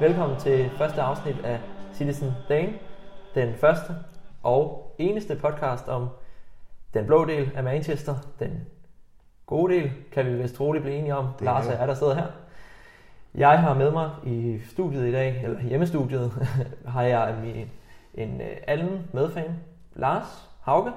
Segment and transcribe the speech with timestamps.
[0.00, 1.60] Velkommen til første afsnit af
[1.94, 2.72] Citizen Dane,
[3.34, 3.92] den første
[4.42, 6.08] og eneste podcast om
[6.94, 8.66] den blå del af Manchester, den
[9.46, 11.28] gode del, kan vi vist troligt blive enige om.
[11.38, 12.26] Det Lars er er der sidder her.
[13.34, 16.32] Jeg har med mig i studiet i dag, eller hjemmestudiet,
[16.94, 17.70] har jeg min,
[18.14, 19.60] en øh, anden medfan,
[19.94, 20.92] Lars Hauge.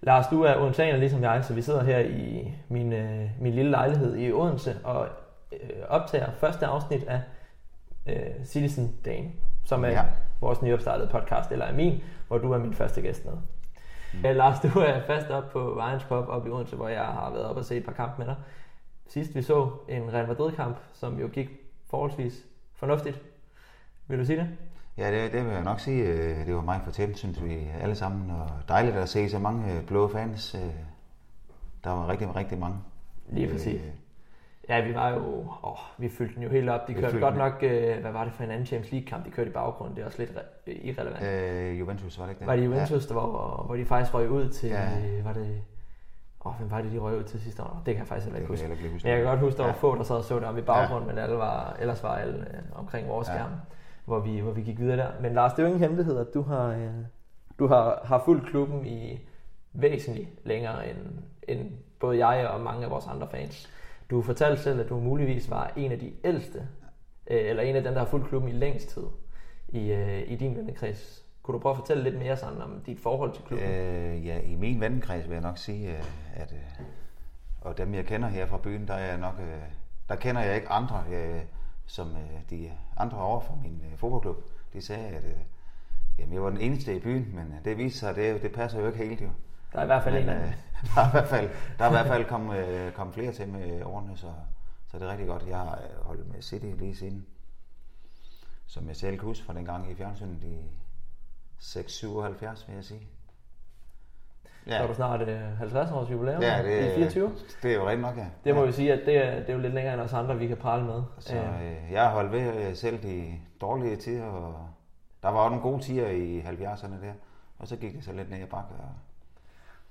[0.00, 3.70] Lars, du er odenseaner ligesom jeg, så vi sidder her i min, øh, min lille
[3.70, 5.08] lejlighed i Odense og
[5.52, 7.20] øh, optager første afsnit af
[8.06, 9.30] øh, Citizen Dane,
[9.64, 10.04] som er ja.
[10.40, 13.32] Vores nyopstartede podcast, eller er min, hvor du er min første gæst med.
[14.14, 14.26] Mm.
[14.26, 17.30] Øh, Lars, du er fast op på Vejens Pop op i Odense, hvor jeg har
[17.30, 18.36] været op og set et par kampe med dig.
[19.08, 21.48] Sidst vi så en Real Madrid-kamp, som jo gik
[21.90, 22.44] forholdsvis
[22.74, 23.20] fornuftigt.
[24.06, 24.48] Vil du sige det?
[24.98, 26.02] Ja, det, det vil jeg nok sige.
[26.08, 28.30] øh, Det var meget fortjent, synes vi alle sammen.
[28.30, 30.54] Og dejligt at se så mange øh, blå fans.
[30.54, 30.60] øh,
[31.84, 32.78] Der var rigtig, rigtig mange.
[33.28, 33.80] Lige præcis.
[34.68, 35.46] Øh, Ja, vi var jo...
[35.64, 36.88] Åh, vi fyldte den jo helt op.
[36.88, 37.52] De kørte godt nok...
[37.62, 39.96] Øh, hvad var det for en anden Champions League-kamp, de kørte i baggrunden?
[39.96, 41.22] Det er også lidt re- irrelevant.
[41.22, 42.46] Øh, Juventus, var det ikke det?
[42.46, 44.68] Var det Juventus, der var, hvor, hvor de faktisk røg ud til...
[44.68, 44.82] Ja.
[44.82, 45.22] Ja.
[45.22, 45.62] Var det...
[46.44, 47.82] Åh, hvem var det, de røg ud til sidste år?
[47.86, 48.62] Det kan jeg faktisk heller ikke huske.
[48.64, 49.06] jeg heller ikke huske.
[49.06, 49.76] Men jeg kan godt huske, der var Ja.
[49.76, 51.14] få, der sad og så det om i baggrunden, ja.
[51.14, 53.32] men alle var, ellers var alle øh, omkring vores Ja.
[53.34, 53.50] skærm,
[54.04, 55.08] hvor, vi, hvor vi gik videre der.
[55.20, 56.90] Men Lars, det er jo ingen hemmelighed, at du har, øh,
[57.58, 59.20] du har, har fulgt klubben i
[59.72, 60.98] væsentligt længere end,
[61.48, 63.70] end både jeg og mange af vores andre fans.
[64.12, 66.58] Du fortalte selv, at du muligvis var en af de ældste,
[67.30, 69.02] øh, eller en af dem, der har fulgt klubben i længst tid
[69.68, 71.24] i, øh, i din vennekreds.
[71.42, 73.68] Kunne du prøve at fortælle lidt mere sådan om dit forhold til klubben?
[73.68, 76.54] Øh, ja, i min vennekreds vil jeg nok sige, øh, at
[77.60, 79.34] og dem jeg kender her fra byen, der er jeg nok,
[80.08, 81.04] der kender jeg ikke andre,
[81.86, 82.08] som
[82.50, 84.36] de andre over fra min fodboldklub.
[84.72, 85.22] De sagde, at
[86.18, 88.80] jamen, jeg var den eneste i byen, men det viste sig, at det, det passer
[88.80, 89.28] jo ikke helt jo.
[89.72, 90.52] Der er i hvert fald Men, en øh,
[90.94, 93.48] der er i hvert fald, der er i hvert fald kommet, øh, kommet flere til
[93.48, 94.32] med årene, så,
[94.90, 95.46] så det er rigtig godt.
[95.48, 97.26] Jeg har øh, holdt med City lige siden,
[98.66, 100.56] som jeg selv kan huske fra den gang i fjernsynet i
[101.58, 103.08] 677, vil jeg sige.
[104.66, 107.32] Så er du snart øh, 50 års jubilæum ja, det, i 24.
[107.62, 108.26] det er jo rigtig nok, ja.
[108.44, 108.66] Det må ja.
[108.66, 110.56] vi sige, at det er, det er jo lidt længere end os andre, vi kan
[110.56, 111.02] prale med.
[111.18, 114.68] Så Øh, øh, jeg har holdt ved øh, selv de dårlige tider, og
[115.22, 117.12] der var også nogle gode tider i 70'erne der,
[117.58, 118.88] og så gik det så lidt ned ad bakke, og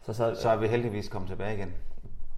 [0.01, 1.73] så sad så er vi heldigvis kommet tilbage igen.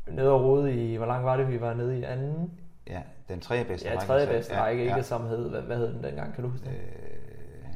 [0.08, 2.60] nede og rode i, hvor lang var det, vi var nede i anden?
[2.88, 5.02] Ja, den tredje bedste Ja, række, tredje så- bedste række, ikke ja.
[5.02, 6.72] som hed, hvad, hvad hed den dengang, kan du huske det?
[6.74, 7.68] Øh,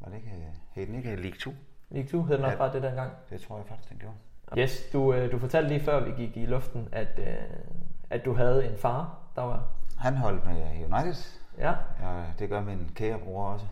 [0.00, 0.28] var det ikke,
[0.70, 1.50] hed den ikke League 2?
[1.90, 2.58] League 2 hed den også ja.
[2.58, 3.12] bare det dengang.
[3.30, 4.14] Det tror jeg faktisk, den gjorde.
[4.58, 7.26] Yes, du, øh, du fortalte lige før vi gik i luften, at, øh,
[8.10, 9.68] at du havde en far, der var...
[9.98, 11.14] Han holdt med United,
[11.58, 11.70] Ja,
[12.02, 13.66] og det gør min kære bror også.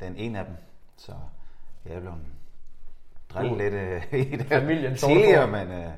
[0.00, 0.54] Den ene af dem.
[0.96, 1.12] Så
[1.84, 2.18] jeg er blevet
[3.34, 3.58] drillet Uh.
[3.58, 4.02] lidt øh,
[4.32, 5.90] i det Familien tidligere, men, øh,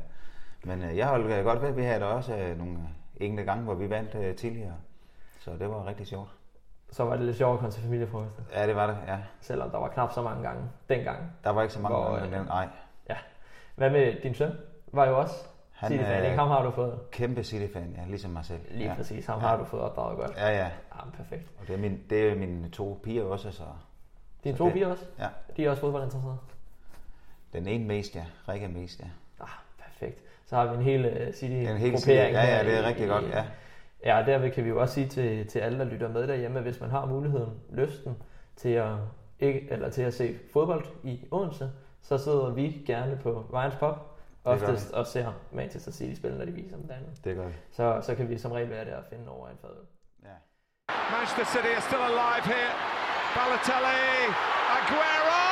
[0.64, 2.78] men øh, jeg holdt øh, godt ved, vi havde da også øh, nogle
[3.16, 4.74] enkelte gange, hvor vi vandt øh, tidligere.
[5.40, 6.28] Så det var rigtig sjovt.
[6.90, 9.18] så var det lidt sjovt at komme til familiefrokoster, Ja, det var det, ja.
[9.40, 11.18] selvom der var knap så mange gange dengang.
[11.44, 12.68] Der var ikke så mange Hvor, gange, øh, nej.
[13.74, 14.52] Hvad med din søn?
[14.92, 15.34] Var jo også
[15.72, 16.36] Han City-fan, ikke?
[16.36, 16.98] Ham har du fået.
[17.10, 18.60] Kæmpe City-fan, ja, ligesom mig selv.
[18.70, 18.94] Lige ja.
[18.94, 19.46] præcis, ham Ja.
[19.46, 20.36] har du fået opdraget godt.
[20.36, 20.64] Ja, ja.
[20.94, 21.50] Ja, perfekt.
[21.60, 23.62] Og det er, min, det er mine to piger også, så
[24.44, 25.04] Dine Så to det- piger også?
[25.18, 25.26] ja.
[25.56, 26.38] De er også fodboldinteresserede?
[27.52, 28.24] Den ene mest, ja.
[28.48, 29.06] Rikke mest, ja.
[29.40, 29.48] Ah,
[29.78, 30.18] perfekt.
[30.46, 32.82] Så har vi en hel uh, city En hel gruppering City- ja, ja, det er
[32.82, 33.44] i- rigtig i- godt, ja.
[34.04, 36.58] Ja, og derved kan vi jo også sige til, til alle, der lytter med derhjemme,
[36.58, 38.16] at hvis man har muligheden, lysten
[38.56, 38.92] til at,
[39.40, 41.70] ikke, eller til at se fodbold i Odense,
[42.02, 46.52] så sidder vi gerne på Vejens Pop, oftest og ser Manchester City spille, når de
[46.52, 47.08] viser dem derinde.
[47.24, 47.54] Det gør vi.
[47.72, 49.76] Så, så kan vi som regel være der og finde over en fadøl.
[50.24, 50.28] Ja.
[51.16, 52.72] Manchester City are still alive here.
[53.36, 53.98] Balotelli,
[54.76, 55.45] Aguero!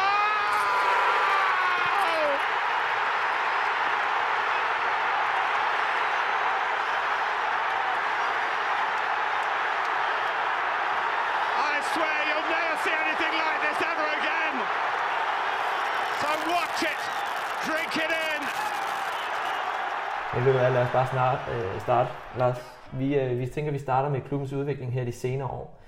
[20.36, 22.56] Men ved du hvad, lad os bare snart øh, starte, Lars.
[22.92, 25.80] Vi, øh, vi tænker, vi starter med klubbens udvikling her de senere år.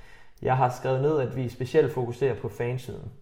[0.43, 3.13] Jeg har skrevet ned, at vi specielt fokuserer på fansiden.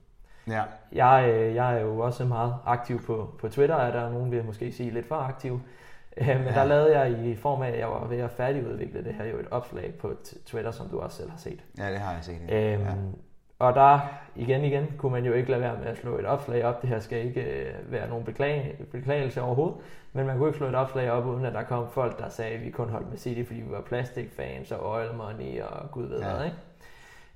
[0.49, 0.63] Ja.
[0.93, 4.45] Jeg, øh, jeg er jo også meget aktiv på, på Twitter, er der nogen vil
[4.45, 5.61] måske sige lidt for aktiv.
[6.17, 6.55] Øh, Men Ja.
[6.55, 9.39] der lavede jeg i form af, at jeg var ved at færdigudvikle det her jo
[9.39, 10.13] et opslag på
[10.47, 11.61] Twitter, som du også selv har set.
[11.79, 12.41] ja, det har jeg set.
[12.53, 12.93] Øhm, Ja.
[13.59, 14.01] Og der,
[14.37, 16.81] igen igen, kunne man jo ikke lade være med at slå et opslag op.
[16.83, 19.77] Det her skal ikke øh, være nogen beklage, beklagelse overhovedet.
[20.13, 22.55] Men man kunne ikke slå et opslag op, uden at der kom folk, der sagde,
[22.55, 26.07] at vi kun holdt med City, fordi vi var plastikfans og oil money og gud
[26.07, 26.35] ved Ja.
[26.37, 26.45] hvad.
[26.45, 26.57] Ikke?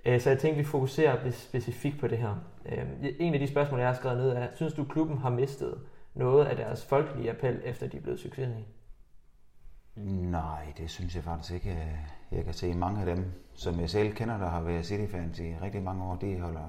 [0.05, 2.35] Øh, Så jeg tænkte, vi fokuserer specifikt på det her.
[2.67, 2.85] Øh,
[3.19, 5.75] En af de spørgsmål, jeg har skrevet ned er, synes du, klubben har mistet
[6.15, 8.67] noget af deres folkelige appel, efter de er blevet succesrige?
[10.31, 11.77] Nej, det synes jeg faktisk ikke.
[12.33, 15.55] Jeg kan se mange af dem, som jeg selv kender, der har været City-fans i
[15.63, 16.69] rigtig mange år, de holder,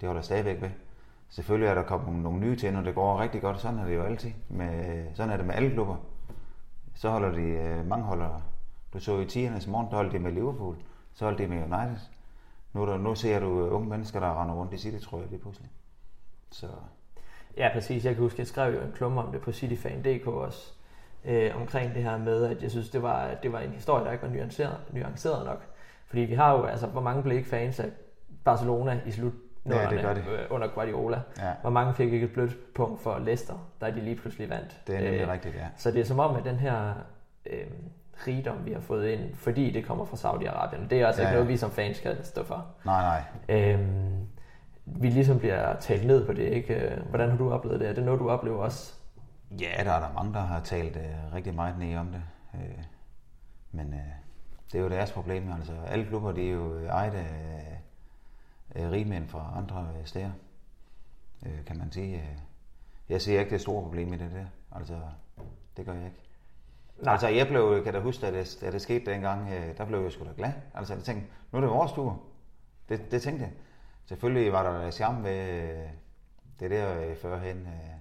[0.00, 0.70] de holder stadigvæk ved.
[1.28, 3.60] Selvfølgelig er der kommet nogle nye til, når det går rigtig godt.
[3.60, 4.30] Sådan er det jo altid.
[4.48, 5.96] Med, sådan er det med alle klubber.
[6.94, 8.40] Så holder de, øh, mange holder,
[8.92, 10.76] du så i 10'ernes morgen, der holdt de med Liverpool.
[11.14, 11.98] Så holdt de med United.
[12.72, 15.28] Nu, der, nu ser du øh, unge mennesker, der render rundt i City, tror jeg,
[15.28, 15.70] lige pludselig.
[16.50, 16.66] Så
[17.56, 18.04] Ja, præcis.
[18.04, 20.72] Jeg kan huske, jeg skrev jo en klumme om det på cityfan.dk også,
[21.24, 24.12] øh, omkring det her med, at jeg synes, det var, det var en historie, der
[24.12, 25.62] ikke var nuanceret, nuanceret nok.
[26.06, 27.86] Fordi vi har jo, altså, hvor mange blev ikke fans af
[28.44, 29.32] Barcelona i slut
[29.68, 30.20] Ja, det gør de.
[30.20, 31.20] øh, under Guardiola.
[31.38, 31.50] Ja.
[31.60, 34.76] Hvor mange fik ikke et blødt punkt for Leicester, da de lige pludselig vandt.
[34.86, 35.66] det er nemlig Øh, rigtigt, ja.
[35.76, 36.92] Så det er som om, at den her
[37.46, 37.66] øh,
[38.26, 41.32] rigdom, vi har fået ind, fordi det kommer fra Saudi-Arabien, det er altså Ja, ikke
[41.32, 41.34] ja.
[41.34, 42.66] noget, vi som fans kan stå for.
[42.84, 43.56] Nej, nej.
[43.72, 44.26] Øhm,
[44.84, 46.74] vi ligesom bliver talt ned på det, ikke?
[46.74, 47.88] Øh, Hvordan har du oplevet det?
[47.88, 48.94] Er det noget, du oplever også?
[49.50, 52.22] Ja, der er der mange, der har talt øh, rigtig meget ned om det.
[52.54, 52.84] Øh,
[53.72, 54.00] men øh,
[54.72, 55.52] det er jo deres problem.
[55.52, 57.80] Altså, alle klubber de er jo ejet af,
[58.70, 60.30] af rigmænd fra andre øh, steder,
[61.46, 62.16] øh, kan man sige.
[62.16, 62.38] Øh,
[63.08, 64.46] Jeg ser ikke det store problem i det der.
[64.72, 65.00] Altså,
[65.76, 66.16] det gør jeg ikke.
[67.02, 67.12] Nej.
[67.12, 70.02] Altså, jeg blev, kan da huske, da det, da det skete dengang, øh, der blev
[70.02, 70.52] jeg sgu da glad.
[70.74, 72.20] Altså, jeg tænkte, nu er det vores tur.
[72.88, 73.52] Det, det tænkte jeg.
[74.06, 75.88] Selvfølgelig var der charme ved øh,
[76.60, 77.95] det der øh, førhen, øh,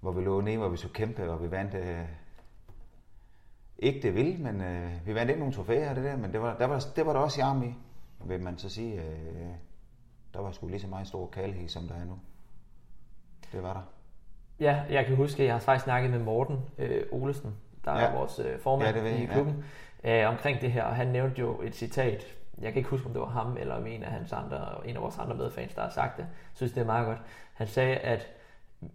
[0.00, 2.04] hvor vi lå nede, hvor vi skulle kæmpe, og vi vandt øh,
[3.78, 6.56] ikke det vilde, men øh, vi vandt ikke nogen trofæer det der, men det var,
[6.56, 7.74] der var, det var der også charme i,
[8.24, 8.94] vil man så sige.
[8.94, 9.50] Øh,
[10.34, 12.18] der var sgu lige så meget stor kærlighed, som der er nu.
[13.52, 13.82] Det var der.
[14.60, 17.98] Ja, jeg kan huske, at jeg har faktisk snakket med Morten øh, Olesen, der ja.
[17.98, 18.06] Ja.
[18.06, 19.64] er vores øh, formand Ja, ved i klubben,
[20.04, 20.84] øh, omkring det her.
[20.84, 22.26] Og han nævnte jo et citat.
[22.58, 24.96] Jeg kan ikke huske, om det var ham eller om en af, hans andre, en
[24.96, 26.22] af vores andre medfans, der har sagt det.
[26.22, 27.18] Jeg synes, det er meget godt.
[27.54, 28.26] Han sagde, at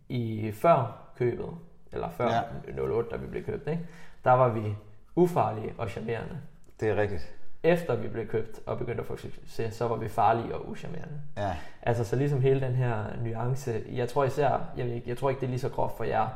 [0.09, 1.49] i før købet,
[1.91, 2.29] eller før
[2.67, 2.81] ja.
[2.81, 3.87] 08, da vi blev købt, ikke?
[4.23, 4.75] der var vi
[5.15, 6.37] ufarlige og charmerende.
[6.79, 7.35] Det er rigtigt.
[7.63, 11.21] Efter vi blev købt og begyndte at få succes, så var vi farlige og ucharmerende.
[11.37, 15.29] Ja, Altså så ligesom hele den her nuance, jeg tror især, jeg, ikke, jeg tror
[15.29, 16.27] ikke det er lige så groft for jer,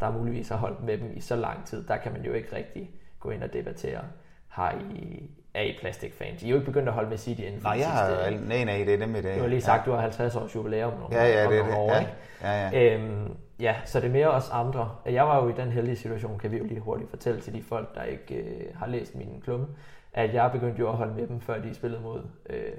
[0.00, 1.86] der muligvis har holdt med dem i så lang tid.
[1.86, 2.90] Der kan man jo ikke rigtig
[3.20, 4.04] gå ind og debattere,
[4.48, 6.42] har I, er I plastikfans?
[6.42, 8.48] I er jo ikke begyndt at holde med City inden for Nej, jeg har sidste-
[8.48, 9.34] nej, nej, det er dem i dag.
[9.36, 11.72] Du har lige sagt, du har 50 års jubilæum om Ja, ja, om det nogle
[11.72, 11.78] det.
[11.80, 12.12] år, Ja, ikke?
[12.42, 12.94] ja, ja.
[12.94, 14.96] Øhm, ja, så det er mere os andre.
[15.06, 17.62] Jeg var jo i den heldige situation, kan vi jo lige hurtigt fortælle til de
[17.62, 19.66] folk, der ikke øh, har læst min klumme,
[20.12, 22.72] at jeg begyndte jo at holde med dem, før de spillede mod øh,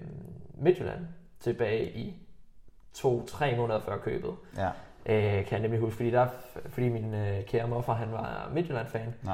[0.53, 0.99] Midtjylland
[1.39, 2.15] tilbage i
[2.93, 4.31] to-tre måneder før købet.
[4.57, 4.69] ja.
[5.09, 6.27] Øh, kan jeg nemlig huske, fordi, der,
[6.69, 9.13] fordi min øh, kære morfar, han var Midtjylland-fan.
[9.23, 9.31] Nå.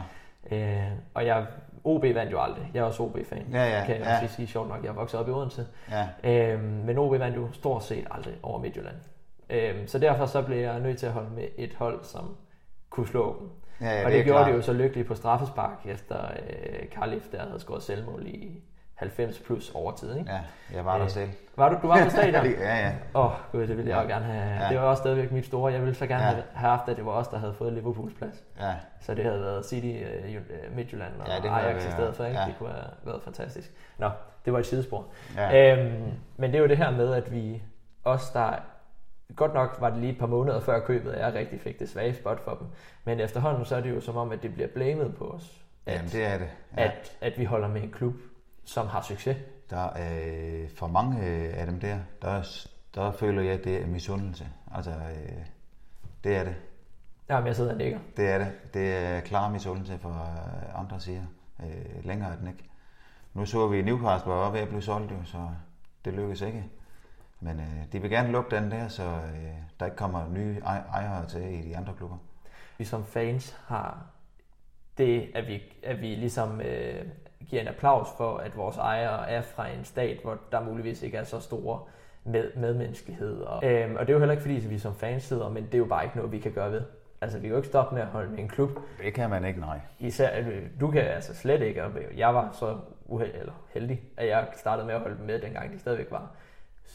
[0.55, 0.83] Øh,
[1.13, 1.45] og jeg,
[1.83, 2.71] OB vandt jo aldrig.
[2.73, 3.45] Jeg er også OB-fan.
[3.51, 4.21] Ja, ja, Kan jeg ja.
[4.23, 4.83] også sige sjovt nok.
[4.83, 5.67] Jeg er vokset op i Odense.
[5.91, 6.07] ja.
[6.53, 8.95] Øh, men OB vandt jo stort set aldrig over Midtjylland.
[9.49, 12.35] Øh, så derfor så blev jeg nødt til at holde med et hold, som
[12.89, 13.49] kunne slå dem.
[13.87, 14.51] Ja, ja, og det, er gjorde klart.
[14.51, 16.17] det jo så lykkeligt på straffespark, efter
[16.49, 18.61] øh, Carlif der havde scoret selvmål i
[18.95, 20.15] 90 plus overtid.
[20.17, 20.31] Ikke?
[20.31, 20.39] Ja,
[20.75, 21.29] jeg var der Øh, selv.
[21.55, 22.45] Var du, du var på stadion?
[22.45, 22.91] ja, ja.
[23.15, 24.63] Åh, oh, gud, det ville jeg jo gerne have.
[24.63, 24.69] Ja.
[24.69, 25.73] Det var også stadigvæk mit store.
[25.73, 26.29] Jeg ville så gerne Ja.
[26.53, 28.43] have haft, at det var os, der havde fået Liverpools plads.
[28.59, 29.85] Ja, Så det havde været City,
[30.25, 32.25] øh, øh, Midtjylland og Ja, ja, det Ajax i stedet for.
[32.25, 32.39] Ikke?
[32.39, 32.45] ja.
[32.45, 33.71] Det kunne have været fantastisk.
[33.97, 34.09] Nå,
[34.45, 35.05] det var et sidespor.
[35.35, 35.75] ja.
[35.77, 36.03] Øhm,
[36.37, 37.61] men det er jo det her med, at vi
[38.03, 38.53] os, der
[39.35, 41.89] godt nok var det lige et par måneder før købet, at jeg rigtig fik det
[41.89, 42.67] svage spot for dem.
[43.05, 45.61] Men efterhånden så er det jo som om, at det bliver blamet på os.
[45.85, 46.47] At, Jamen, det er det.
[46.77, 46.83] Ja.
[46.83, 48.13] at, at vi holder med en klub,
[48.65, 49.37] som har succes.
[49.71, 53.87] Der er for mange øh, af dem der, der, der føler jeg, at det er
[53.87, 54.47] misundelse.
[54.75, 55.45] Altså, øh,
[56.23, 56.55] det er det.
[57.29, 57.99] Jamen, jeg sidder og nikker.
[58.17, 58.73] Det er det.
[58.73, 61.23] Det er klar misundelse fra øh, andre sider.
[61.63, 62.63] Øh, længere er den ikke.
[63.33, 65.37] Nu så vi, at Newcastle var ved at blive solgt, jo, så
[66.05, 66.63] det lykkedes ikke.
[67.39, 70.83] Men øh, de vil gerne lukke den der, så øh, der ikke kommer nye ej-
[70.93, 72.17] ejere til i de andre klubber.
[72.77, 74.05] vi som fans har
[74.97, 77.05] det, at vi, at vi ligesom øh,
[77.49, 81.17] giver en applaus for, at vores ejere er fra en stat, hvor der muligvis ikke
[81.17, 81.79] er så store
[82.23, 83.41] med, medmenneskelighed.
[83.41, 85.65] Og, øhm, og det er jo heller ikke fordi, at vi som fans sidder, men
[85.65, 86.81] det er jo bare ikke noget, vi kan gøre ved.
[87.21, 88.69] Altså, vi kan jo ikke stoppe med at holde med en klub.
[89.03, 89.79] Det kan man ikke, nej.
[89.99, 94.27] Især, øh, du kan altså slet ikke, og jeg var så uheld, eller heldig, at
[94.27, 96.31] jeg startede med at holde med, dengang de stadigvæk var.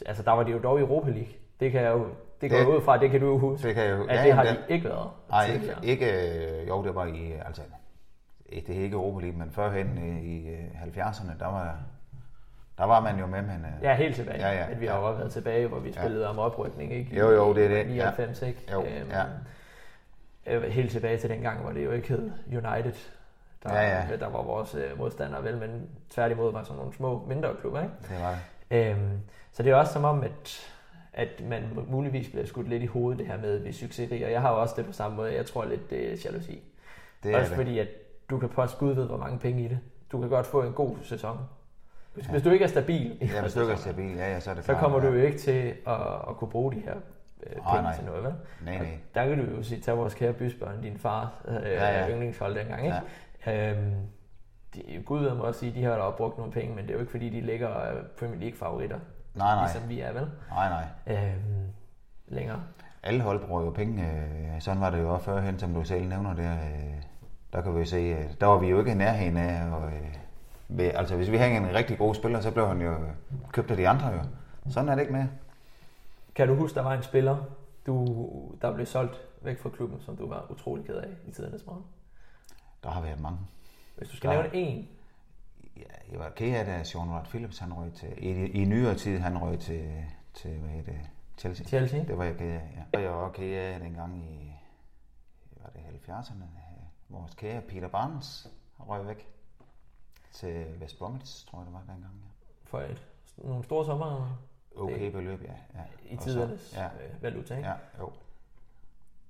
[0.05, 1.31] Altså, der var de jo dog i Europa League.
[1.59, 2.05] Det kan jeg jo,
[2.41, 3.67] det går Det- ud fra, det kan du jo huske.
[3.67, 6.05] Det kan jeg jo, at ja, det har de ikke været Nej, ikke, ikke,
[6.61, 7.61] øh, jo, det var i, altså,
[8.49, 11.77] det er ikke Europa League, men førhen øh, i øh, 70'erne, der var,
[12.77, 14.47] der var man jo med, men øh, Ja, helt tilbage.
[14.47, 14.99] Ja, ja, at vi har ja.
[14.99, 17.15] også været tilbage, hvor vi spillede om oprykning, ikke?
[17.19, 18.09] Jo, jo, det er det, I ja.
[18.09, 18.59] 99, ikke?
[18.71, 19.23] Jo, ja.
[20.45, 22.93] øh, Helt tilbage til den gang, hvor det jo ikke hed United,
[23.63, 24.15] der, Ja, ja.
[24.19, 27.93] der var vores øh, modstandere, vel, men tværtimod var sådan nogle små, mindre klubber, ikke?
[28.09, 28.29] det var
[28.69, 28.91] det.
[28.91, 29.19] Øhm,
[29.51, 30.71] så det er også som om, at,
[31.13, 34.41] at man muligvis bliver skudt lidt i hovedet, det her med, er succesrige, og jeg
[34.41, 35.35] har jo også det på samme måde.
[35.35, 36.63] Jeg tror lidt, det er jalousi.
[37.23, 37.57] Det er også det.
[37.57, 37.87] fordi, at
[38.29, 39.79] du kan poste Gud ved, hvor mange penge i det.
[40.11, 41.39] Du kan godt få en god sæson.
[42.13, 42.31] Hvis, ja.
[42.31, 44.55] hvis du ikke er stabil, Ja, hvis du ikke er stabil, ja, ja, så er
[44.55, 45.13] det så klart, kommer du ja.
[45.13, 45.95] jo ikke til at,
[46.29, 46.95] at kunne bruge de her
[47.43, 47.95] øh, Nej, penge nej.
[47.95, 48.33] til noget, vel?
[48.65, 48.87] Nej, nej.
[49.09, 52.09] Og der kan du jo sige, tag vores kære bysbørn, din far øh, Ja, ja,
[52.09, 52.97] yndlingshold dengang, ikke?
[53.45, 53.71] Ja.
[53.71, 53.93] Øhm,
[54.75, 56.93] de, Gud ved mig også sige, de har da brugt nogle penge, men det er
[56.93, 58.99] jo ikke fordi, de ligger er Premier League favoritter,
[59.35, 59.63] Nej, nej.
[59.65, 60.27] ligesom vi er, vel?
[60.49, 60.69] Nej,
[61.05, 61.17] nej.
[61.17, 61.67] Øhm,
[62.27, 62.63] længere.
[63.03, 64.03] Alle hold bruger jo penge.
[64.03, 66.51] øh, Sådan var det jo også førhen, som du selv nævner der.
[66.53, 66.93] øh,
[67.53, 69.71] Der kan vi se, øh, der var vi jo ikke i nærheden af.
[69.71, 70.15] Og, øh,
[70.67, 72.95] ved- altså, hvis vi havde en rigtig god spiller, så blev han jo
[73.51, 74.19] købt af de andre jo.
[74.69, 75.29] Sådan er det ikke mere.
[76.35, 77.37] Kan du huske, der var en spiller,
[77.85, 78.05] du,
[78.61, 81.83] der blev solgt væk fra klubben, som du var utrolig ked af i tidernes morgen?
[82.83, 83.39] Der har været mange.
[83.97, 84.33] Hvis du skal Ja.
[84.41, 84.87] nævne en,
[85.77, 88.29] Ja, jeg var ked af det, at Sean Wright Phillips han røg til, i,
[88.61, 89.91] i nyere tid, han røg til,
[90.33, 90.99] til hvad hedder det,
[91.37, 91.65] Chelsea.
[91.65, 91.99] Chelsea.
[92.03, 92.97] Det var jeg ked af, ja.
[92.97, 94.53] Og jeg var ked af dengang i,
[95.63, 96.56] var det 70'erne, øh,
[97.09, 99.27] vores kære Peter Barnes røg væk
[100.31, 102.03] til West Bromwich, tror jeg det var dengang.
[102.03, 102.29] Ja.
[102.63, 104.37] for et, nogle store sommer
[104.75, 105.53] Okay beløb, ja.
[105.73, 105.83] ja.
[106.13, 107.69] i tidernes Ja, øh, valuta, ikke?
[107.69, 108.11] ja, jo.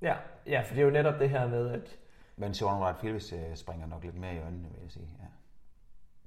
[0.02, 1.98] Ja, ja, for det er jo netop det her med, at
[2.36, 5.10] Men Sean Wright Phillips øh, springer nok lidt mere i øjnene, vil jeg sige.
[5.20, 5.28] Ja.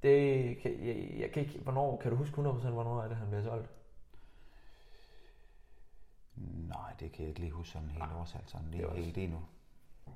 [0.07, 3.27] det kan, jeg, jeg kan ikke, hvornår, kan du huske 100% hvornår er det, han
[3.27, 3.69] bliver solgt?
[6.67, 9.41] Nej, det kan jeg ikke lige huske sådan helt årsal, sådan lige helt endnu.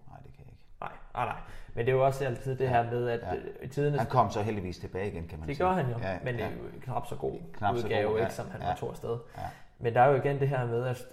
[0.07, 0.44] Nej, det kan.
[0.81, 1.35] Nej, nej, nej.
[1.73, 3.65] Men det er jo også altid det her med, at Ja.
[3.65, 3.99] i tidernes...
[3.99, 5.65] Han kom så heldigvis tilbage igen, kan man Det sige.
[5.67, 6.45] gør han jo, Ja, ja, men det ja.
[6.45, 8.67] er jo knap så god Knap så udgave, god, ikke, ja, som han ja.
[8.67, 9.17] var to afsted.
[9.37, 9.41] Ja.
[9.79, 11.05] Men der er jo igen det her med, at,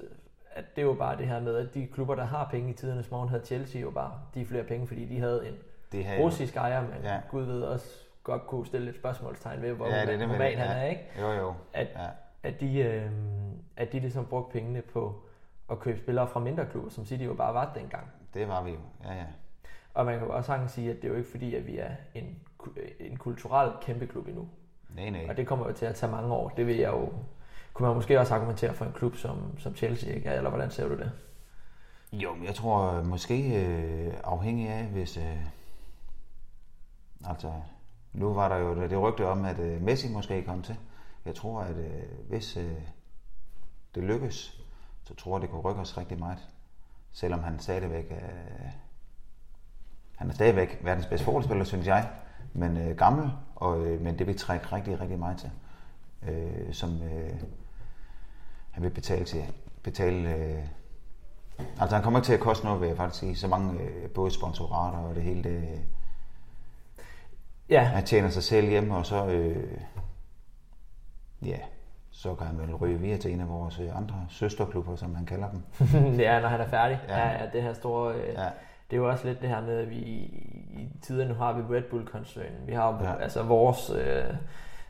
[0.54, 2.72] at det er jo bare det her med, at de klubber, der har penge i
[2.72, 5.54] tidernes morgen, havde Chelsea jo bare de flere penge, fordi de havde en
[5.92, 7.20] Det havde russisk ejer, men Ja.
[7.30, 7.86] Gud ved også
[8.22, 10.82] godt kunne stille et spørgsmålstegn ved, hvor Ja, det ja, det human det, han ja.
[10.82, 11.08] er, ikke?
[11.20, 11.54] Jo, jo.
[11.72, 12.06] At, Ja.
[12.42, 13.10] at, de, øh,
[13.76, 15.22] at de ligesom brugte pengene på
[15.70, 18.06] at købe spillere fra mindre klubber, som City jo bare var dengang.
[18.34, 18.78] Det var vi jo.
[19.04, 19.24] Ja, ja.
[19.94, 21.78] Og man kan jo også sagtens sige, at det er jo ikke fordi, at vi
[21.78, 22.38] er en,
[23.00, 24.48] en kulturel kæmpe klub endnu.
[24.94, 25.26] Nej, nej.
[25.28, 26.48] Og det kommer jo til at tage mange år.
[26.48, 27.12] Det vil jeg jo,
[27.72, 30.30] kunne man måske også argumentere for en klub som, som Chelsea, ikke?
[30.30, 31.12] Eller hvordan ser du det?
[32.12, 35.16] Jo, men jeg tror øh, måske øh, afhængig af, hvis...
[35.16, 35.46] Øh,
[37.24, 37.52] altså,
[38.12, 40.76] nu var der jo det, rygte om, at øh, Messi måske kom til.
[41.24, 42.82] Jeg tror, at øh, hvis øh,
[43.94, 44.62] det lykkes,
[45.04, 46.48] så tror jeg, det kunne rykke os rigtig meget.
[47.10, 48.70] Selvom han stadigvæk er...
[50.16, 52.08] Han er stadigvæk verdens bedste fodboldspiller, synes jeg.
[52.52, 55.50] Men øh, gammel, og, øh, men det vil trække rigtig, rigtig meget til.
[56.28, 57.30] Øh, som øh,
[58.70, 59.44] han vil betale til.
[59.82, 60.64] Betale, øh,
[61.80, 63.36] altså han kommer ikke til at koste noget, vil jeg faktisk sige.
[63.36, 65.80] Så mange øh, både sponsorater og det hele, det,
[67.68, 69.78] Ja, han tjener sig selv hjemme, og så, øh,
[71.42, 71.58] ja,
[72.10, 75.26] så kan han vel ryge videre til en af vores øh, andre søsterklubber, som han
[75.26, 75.62] kalder dem.
[76.26, 77.00] ja, når han er færdig.
[77.08, 77.18] Ja.
[77.18, 78.14] Ja, ja det her store...
[78.14, 78.48] Øh, Ja.
[78.92, 81.76] Det er jo også lidt det her med, at vi i, tider nu har vi
[81.76, 82.58] Red Bull-koncernen.
[82.66, 83.10] Vi har jo Ja.
[83.10, 83.22] ja.
[83.22, 84.22] altså vores øh,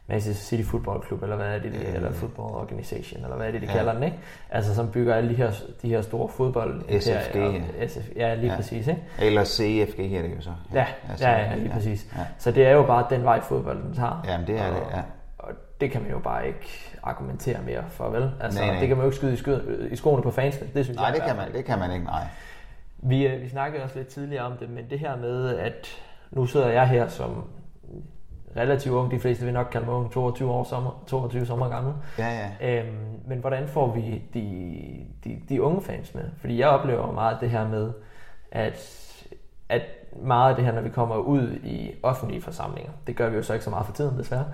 [0.08, 1.94] Manchester City Football Club, eller hvad er det, de, Øh.
[1.94, 3.72] eller Football Organization, eller hvad er det, de Ja.
[3.72, 3.78] ja.
[3.78, 4.18] kalder den, ikke?
[4.50, 5.50] Altså som bygger alle de her,
[5.82, 7.00] de her store fodbold...
[7.00, 8.50] SFG, og SF, ja, lige Ja.
[8.52, 8.56] ja.
[8.56, 9.02] præcis, ikke?
[9.18, 10.50] Eller CFG her det jo så.
[10.74, 12.06] Ja, altså, ja, ja, lige præcis.
[12.16, 12.22] Ja.
[12.38, 14.22] Så det er jo bare den vej, fodbolden tager.
[14.28, 15.02] Jamen, det er og, det, ja.
[15.38, 15.48] Og
[15.80, 18.30] det kan man jo bare ikke argumentere mere for, vel?
[18.40, 18.78] Altså, Nej, nej.
[18.80, 20.68] det kan man jo ikke skyde i, skyde, i skoene på fansene.
[20.74, 22.24] Det synes Nej, jeg det kan man, det kan man ikke, nej.
[23.02, 25.86] Vi, øh, vi snakkede også lidt tidligere om det, men det her med, at
[26.30, 27.44] nu sidder jeg her som
[28.56, 31.94] relativt ung, de fleste vil nok kalde mig ung, 22 år sommer, 22 sommer gammel.
[32.18, 32.78] Ja, ja.
[32.80, 36.24] Øhm, men hvordan får vi de, de, de unge fans med?
[36.38, 37.92] Fordi jeg oplever meget det her med,
[38.50, 38.98] at,
[39.68, 39.82] at
[40.22, 43.42] meget af det her, når vi kommer ud i offentlige forsamlinger, det gør vi jo
[43.42, 44.46] så ikke så meget for tiden desværre,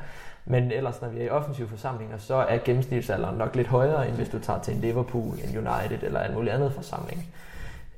[0.45, 4.17] men ellers når vi er i offensive forsamlinger, så er gennemsnitsalderen nok lidt højere, end
[4.17, 7.27] hvis du tager til en Liverpool, en United eller en mulig andet forsamling.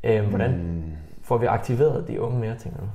[0.04, 2.86] Øhm, hvordan Mm, får vi aktiveret de unge mere, tænker du?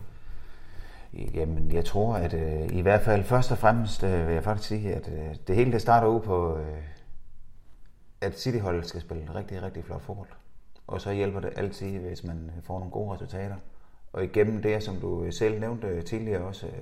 [1.34, 4.70] Jamen, jeg tror, at øh, i hvert fald først og fremmest øh, vil jeg faktisk
[4.70, 6.84] sige, at øh, det hele det starter ud på, øh,
[8.22, 10.30] at Cityholdet skal spille rigtig, rigtig flot fodbold.
[10.88, 13.56] Og så hjælper det altid, hvis man øh, får nogle gode resultater.
[14.14, 16.74] Og igennem det, som du øh, selv nævnte tidligere også, øh,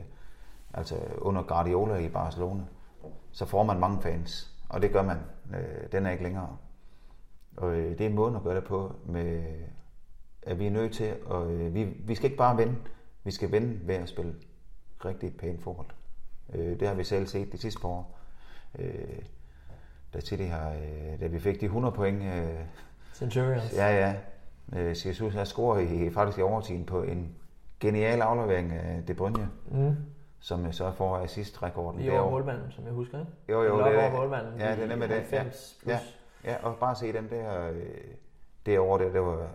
[0.73, 2.63] altså under Guardiola i Barcelona,
[3.31, 4.51] så får man mange fans.
[4.69, 5.17] Og det gør man.
[5.53, 6.57] Øh, den er ikke længere.
[7.57, 9.43] Og øh, det er en måde at gøre det på, med,
[10.45, 12.75] at vi er nødt til, og øh, vi, vi skal ikke bare vinde,
[13.23, 14.35] vi skal vinde ved at spille
[15.05, 15.87] rigtig pænt fodbold.
[16.53, 18.17] Øh, det har vi selv set de sidste par år.
[18.79, 18.93] Øh,
[20.13, 22.49] da, City har, øh, da vi fik de 100 point, øh,
[23.13, 23.73] Centurions.
[23.73, 24.15] ja ja,
[24.79, 27.35] øh, Jesus har scoret i, faktisk i overtiden på en
[27.79, 29.95] genial aflevering af De Bruyne, Mm.
[30.39, 32.01] som så får assist-rekorden.
[32.01, 32.29] I år.
[32.29, 33.31] målmanden, som jeg husker, ikke?
[33.49, 34.59] Jo, jo, det er målmanden.
[34.59, 35.17] Ja, det er nemlig det.
[35.17, 35.99] 90 Ja,
[36.43, 37.81] ja, og bare se den der, øh,
[38.65, 39.47] det år der, det var,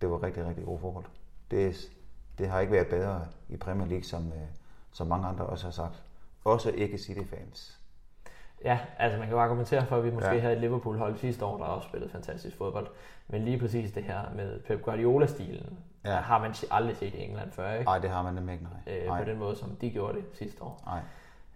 [0.00, 1.04] det var rigtig, rigtig god fodbold.
[1.50, 1.90] Det,
[2.38, 4.48] det har ikke været bedre i Premier League, som, øh,
[4.92, 6.02] som mange andre også har sagt.
[6.44, 7.80] Også ikke City-fans.
[8.64, 10.40] Ja, altså man kan jo argumentere for, at vi måske ja.
[10.40, 12.86] Havde et Liverpool-hold sidste år, der også spillede fantastisk fodbold.
[13.28, 16.16] Men lige præcis det her med Pep Guardiola-stilen, ja.
[16.16, 17.84] Har man aldrig set i England før, ikke?
[17.84, 18.98] Nej, det har man nemlig ikke, nej.
[18.98, 20.82] Øh, på den måde, som de gjorde det sidste år.
[20.86, 21.00] nej.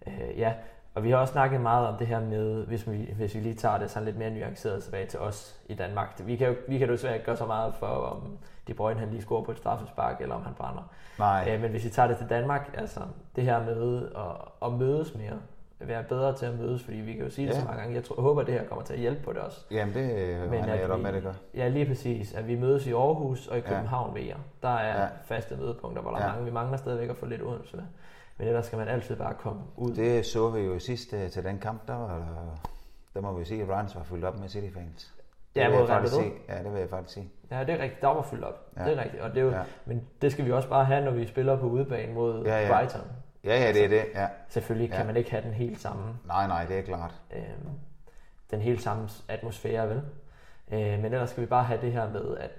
[0.07, 0.53] Øh, ja,
[0.95, 3.55] og vi har også snakket meget om det her med, hvis vi, hvis vi lige
[3.55, 6.21] tager det sådan lidt mere nuanceret tilbage til os i Danmark.
[6.25, 8.37] Vi kan jo, vi kan jo desværre ikke gøre så meget for, om
[8.67, 10.89] De Bruyne han lige scorer på et straffespark, eller om han brænder.
[11.19, 11.49] nej.
[11.53, 12.99] Øh, men hvis vi tager det til Danmark, altså
[13.35, 15.39] det her med at, at mødes mere,
[15.79, 17.59] være bedre til at mødes, fordi vi kan jo sige det Ja.
[17.59, 17.95] så mange gange.
[17.95, 19.65] Jeg tror, håber, at det her kommer til at hjælpe på det også.
[19.71, 21.33] Jamen, det øh, Men at jeg vi- med, det gør.
[21.55, 22.33] Ja, lige præcis.
[22.33, 23.69] At vi mødes i Aarhus og i Ja.
[23.69, 24.37] København ved jer.
[24.61, 25.07] Der er Ja.
[25.25, 26.27] faste mødepunkter, hvor der Ja.
[26.27, 26.45] mange.
[26.45, 27.77] Vi mangler stadigvæk at få lidt Odense.
[28.37, 29.93] Men ellers skal man altid bare komme ud.
[29.95, 32.59] Det så vi jo sidst øh, til den kamp, der var der,
[33.13, 35.13] der må vi sige, at Ryan var fyldt op med City-fans.
[35.55, 36.33] Det Ja, vil mod Real sige.
[36.49, 37.29] Ja, det vil jeg faktisk sige.
[37.51, 38.01] Ja, det er rigtigt.
[38.01, 38.71] Der var fyldt op.
[38.77, 38.83] Ja.
[38.85, 39.21] Det er rigtigt.
[39.23, 39.61] Og det er jo, ja.
[39.85, 42.67] Men det skal vi også bare have, når vi spiller på udebane mod ja, Ja.
[42.73, 43.01] Brighton.
[43.43, 44.27] Ja, ja, det er det, ja.
[44.49, 45.05] Selvfølgelig kan Ja.
[45.05, 47.13] man ikke have den helt samme, Nej, nej, det er klart.
[47.35, 47.41] øh,
[48.51, 50.01] den helt samme atmosfære, vel?
[50.71, 52.51] Øh, men ellers skal vi bare have det her med, at,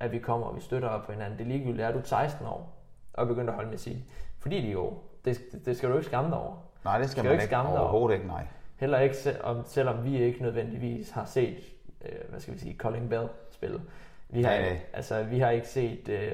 [0.00, 1.38] at vi kommer og vi støtter op på hinanden.
[1.38, 2.76] Det er ligegyldigt, er du 16 år
[3.12, 4.04] og begynder at holde med sig.
[4.38, 4.92] Fordi de er jo,
[5.24, 6.56] det, det skal du ikke skamme dig over.
[6.84, 7.88] Nej, det skal, Skal man ikke skamme dig over?
[7.88, 8.46] Overhovedet ikke, nej.
[8.76, 11.58] Heller ikke, om, selvom vi ikke nødvendigvis har set,
[12.04, 13.80] øh, hvad skal vi sige, Colin Bell spille.
[14.28, 14.80] Vi har, Nej, nej.
[14.92, 16.32] Altså, vi har ikke set øh,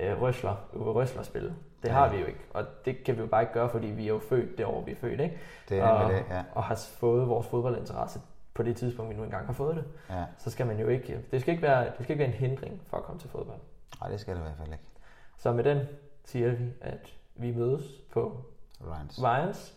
[0.00, 1.54] øh, Røsler, Uwe Røsler spille.
[1.82, 2.14] Det har Nej.
[2.16, 4.18] vi jo ikke, og det kan vi jo bare ikke gøre, fordi vi er jo
[4.18, 5.38] født det år, vi er født, ikke?
[5.68, 6.42] Det er og, det, ja.
[6.54, 8.20] og har fået vores fodboldinteresse
[8.54, 9.84] på det tidspunkt, vi nu engang har fået det.
[10.10, 10.24] ja.
[10.38, 12.82] Så skal man jo ikke, det skal ikke være, det skal ikke være en hindring
[12.86, 13.58] for at komme til fodbold.
[14.00, 14.84] Nej, det skal det i hvert fald ikke.
[15.36, 15.78] Så med den
[16.24, 18.44] siger vi, at vi mødes på
[18.80, 19.22] Ryans.
[19.22, 19.74] Ryans.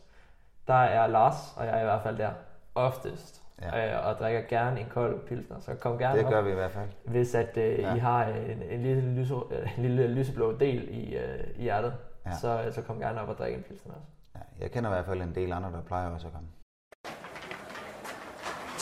[0.68, 2.32] Der er Lars, og jeg er i hvert fald der
[2.76, 3.42] oftest.
[3.62, 3.98] Ja.
[4.00, 6.54] Øh, og drikker gerne en kold pilsner, så kom gerne Det op, gør vi i
[6.54, 6.90] hvert fald.
[7.06, 7.96] hvis at øh, Ja.
[7.96, 11.94] I har en, en, lille lyse, øh, en lille lyseblå del i, øh, i hjertet,
[12.26, 12.38] Ja.
[12.42, 14.08] så, så kom gerne op og drik en pilsner også.
[14.36, 16.48] Ja, jeg kender i hvert fald en del andre, der plejer også at komme.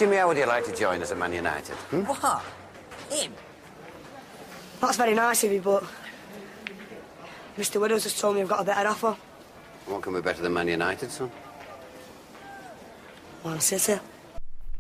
[0.01, 1.75] Jimmy, how would you like to join us at Man United?
[1.91, 2.01] Hmm?
[2.05, 2.41] What?
[3.11, 3.31] Him?
[4.81, 5.83] That's very nice of you, but
[7.57, 7.79] Mr.
[7.79, 9.15] Widows has told me I've got a better offer.
[9.87, 11.31] What can be better than Man United, son?
[13.45, 13.99] Man City.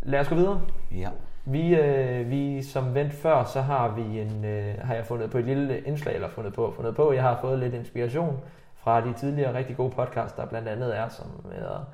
[0.01, 0.61] Lad os gå videre.
[0.91, 1.09] Ja.
[1.45, 5.37] Vi, øh, vi som vendt før, så har vi en, øh, har jeg fundet på
[5.37, 8.39] et lille indslag, eller fundet på, fundet på, jeg har fået lidt inspiration
[8.75, 11.85] fra de tidligere rigtig gode podcasts, der blandt andet er, som hedder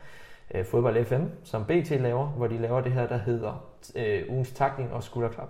[0.53, 3.65] øh, Fodbold FM, som BT laver, hvor de laver det her, der hedder
[3.95, 5.49] øh, ugens takning og skulderklap.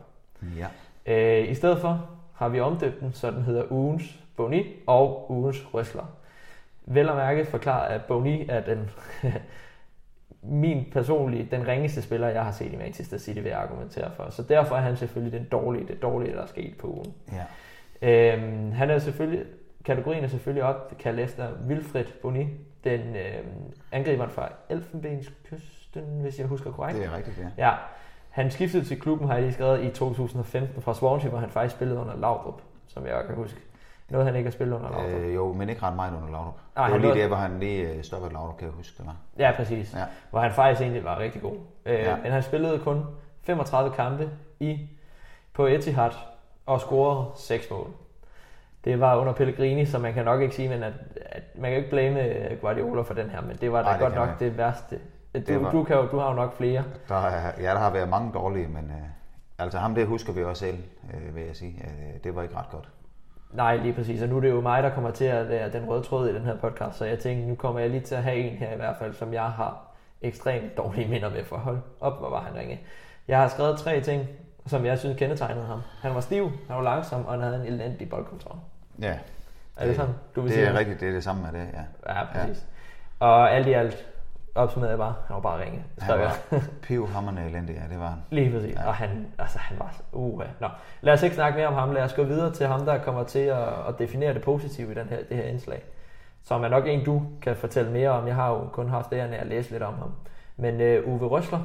[0.58, 0.68] Ja.
[1.06, 5.74] Øh, I stedet for har vi omdøbt den, så den hedder ugens Boni og ugens
[5.74, 6.06] Røsler.
[6.86, 8.90] Vel at mærke forklarer, at Boni er den
[10.42, 14.30] min personlige, den ringeste spiller, jeg har set i Manchester City, vil jeg argumentere for.
[14.30, 17.14] Så derfor er han selvfølgelig den dårlige, det dårlige, der er sket på ugen.
[18.02, 18.34] Ja.
[18.34, 19.46] Øhm, han er selvfølgelig,
[19.86, 22.48] kategorien er selvfølgelig opkaldt efter Wilfred Boni,
[22.84, 26.98] den øhm, angriberen fra Elfenbenskysten, hvis jeg husker korrekt.
[27.00, 27.68] Det er rigtigt, ja.
[27.68, 27.76] Ja,
[28.42, 31.76] han skiftede til klubben, har jeg lige skrevet, i 2015 fra Swansea, hvor han faktisk
[31.76, 33.60] spillede under Laudrup, som jeg kan huske.
[34.10, 35.22] Noget han ikke har spillet under Laudrup.
[35.22, 36.54] Øh, jo, men ikke ret meget under Laudrup.
[36.76, 38.74] Nej, det var han lige nåede- der, hvor han lige øh, stoppede Laudrup, kan jeg
[38.76, 39.16] huske, det var.
[39.38, 39.94] Ja, præcis.
[39.94, 40.04] Ja.
[40.30, 41.56] Hvor han faktisk egentlig var rigtig god.
[41.86, 42.16] Øh, Ja.
[42.24, 43.06] Men han spillede kun
[43.44, 44.80] 35 kampe i
[45.54, 46.12] på Etihad
[46.66, 47.88] og scorede 6 mål.
[48.86, 50.94] Det var under Pellegrini, så man kan nok ikke sige, men at,
[51.26, 52.20] at man kan ikke blame
[52.62, 55.00] Guardiola for den her, men det var da det godt nok man det værste.
[55.36, 56.84] Du, Det var- du, kan jo, du har jo nok flere.
[57.10, 59.08] Der er, ja, der har været mange dårlige, men øh,
[59.60, 60.78] altså ham det husker vi også selv,
[61.14, 61.84] øh, vil jeg sige.
[61.84, 62.90] Øh, det var ikke ret godt.
[63.52, 64.22] Nej, lige præcis.
[64.22, 66.34] Og nu er det jo mig, der kommer til at være den røde tråd i
[66.36, 68.74] den her podcast, så jeg tænkte, nu kommer jeg lige til at have en her
[68.74, 69.86] i hvert fald, som jeg har
[70.22, 71.58] ekstremt dårlige minder med for.
[71.58, 72.80] Hold op, hvor var han ringe.
[73.28, 74.28] Jeg har skrevet tre ting,
[74.66, 75.80] som jeg synes kendetegnede ham.
[76.02, 78.56] Han var stiv, han var langsom, og han havde en elendig boldkontrol.
[79.02, 79.18] Ja.
[79.78, 80.80] Er det sådan, du vil det sige er det?
[80.80, 82.14] rigtigt, det er det samme med det, ja.
[82.14, 82.66] Ja, præcis.
[83.22, 83.26] Ja.
[83.26, 84.06] Og alt i alt
[84.56, 85.84] opsummerede jeg bare, han var bare ringe.
[86.00, 86.32] Han skrev jeg.
[86.52, 88.20] var pivhammerende elendig, ja, det var han.
[88.30, 88.76] Lige præcis.
[88.76, 88.88] Ja.
[88.88, 89.96] Og han, altså, han var...
[90.12, 90.68] Uh, Nå,
[91.02, 91.92] lad os ikke snakke mere om ham.
[91.92, 94.96] Lad os gå videre til ham, der kommer til at, at definere det positive i
[94.96, 95.84] den her, det her indslag.
[96.44, 98.28] Som er nok en, du kan fortælle mere om.
[98.28, 100.12] Jeg har jo kun haft æren af at læse lidt om ham.
[100.58, 101.60] Men uh, Uwe Røsler,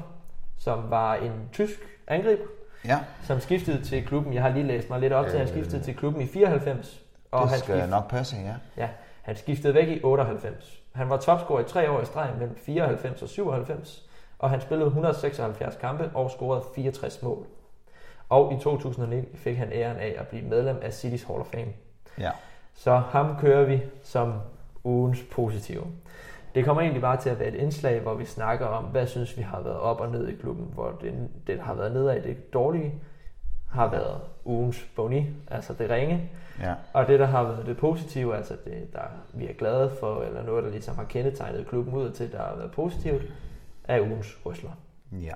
[0.59, 2.45] som var en tysk angriber,
[2.85, 4.35] Ja, som skiftede til klubben.
[4.35, 6.27] Jeg har lige læst mig lidt op til, at han Øh, skiftede til klubben i
[6.27, 7.01] 94.
[7.31, 8.55] Og det han skal skiftede, nok passe, ja.
[8.83, 8.89] Ja,
[9.23, 10.84] han skiftede væk i 98.
[10.95, 14.87] Han var topscorer i tre år i streg mellem 94 og 97, og han spillede
[14.87, 17.47] 176 kampe og scorede 64 mål.
[18.29, 21.73] Og i 2009 fik han æren af at blive medlem af City's Hall of Fame.
[22.19, 22.31] Ja,
[22.75, 24.33] Så ham kører vi som
[24.85, 25.87] ugens positive.
[26.55, 29.37] Det kommer egentlig bare til at være et indslag, hvor vi snakker om, hvad synes
[29.37, 32.53] vi har været op og ned i klubben, hvor det, det har været nedad det
[32.53, 32.95] dårlige,
[33.75, 36.31] har været ugens boni, altså det ringe.
[36.61, 36.75] Ja.
[36.93, 39.01] Og det, der har været det positive, altså det, der
[39.35, 42.57] vi er glade for, eller noget, der ligesom har kendetegnet klubben ud til, der har
[42.57, 43.23] været positivt,
[43.85, 44.71] er ugens rysler.
[45.13, 45.33] Ja.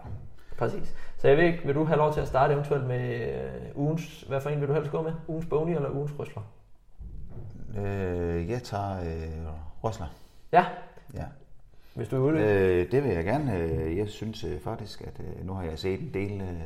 [0.59, 0.95] Præcis.
[1.19, 4.23] Så jeg ved ikke, vil du have lov til at starte eventuelt med øh, ugens,
[4.29, 5.13] hvad for en vil du helst gå med?
[5.29, 6.43] Ugens boni eller ugens rysler?
[7.79, 9.49] Øh, jeg tager øh,
[9.85, 10.07] Rosler.
[10.53, 10.65] Ja,
[11.15, 11.25] Ja.
[11.95, 12.39] hvis du ude.
[12.41, 13.57] Øh, det vil jeg gerne.
[13.59, 16.63] Øh, Jeg synes øh, faktisk, at øh, nu har jeg set en del øh,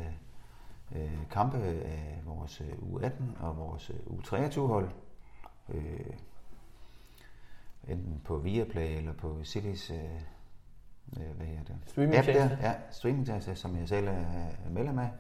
[0.97, 4.91] øh, kampe af vores øh, U18 og vores øh, U23-hold.
[5.69, 6.15] Øh,
[7.89, 9.99] enten på Viaplay eller på Cities øh,
[11.17, 11.77] øh, hvad hedder det?
[11.87, 12.43] Streamingtjeneste.
[12.43, 14.13] App der, ja, streamingtjeneste, som jeg selv er
[14.65, 15.11] er medlem af.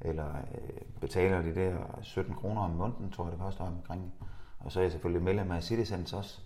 [0.00, 4.12] Eller øh, betaler de der 17 kroner om måneden, tror jeg det koster omkring.
[4.58, 6.40] Og så er jeg selvfølgelig medlem af Citizens også.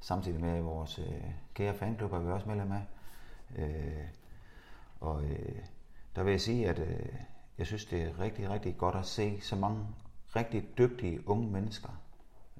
[0.00, 2.82] Samtidig med vores øh, kære fanklub er vi også medlem af.
[3.56, 4.04] Øh,
[5.00, 5.58] og øh,
[6.16, 7.08] der vil jeg sige, at øh,
[7.60, 9.86] jeg synes, det er rigtig, rigtig godt at se så mange
[10.36, 12.02] rigtig dygtige unge mennesker,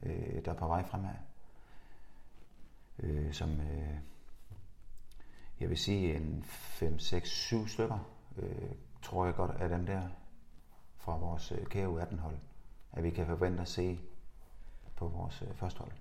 [0.03, 1.15] øh, der er på vej fremad.
[2.99, 3.99] Øh, som øh,
[5.61, 7.99] jeg vil sige en 5, 6, 7 stykker,
[8.37, 8.71] øh,
[9.03, 10.09] tror jeg godt af dem der
[10.97, 12.37] fra vores øh, kære 18 hold
[12.93, 14.01] at vi kan forvente at se
[14.97, 15.93] på vores øh, første hold.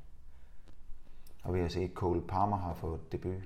[1.44, 3.44] Og vi har set, at Cole Palmer har fået debut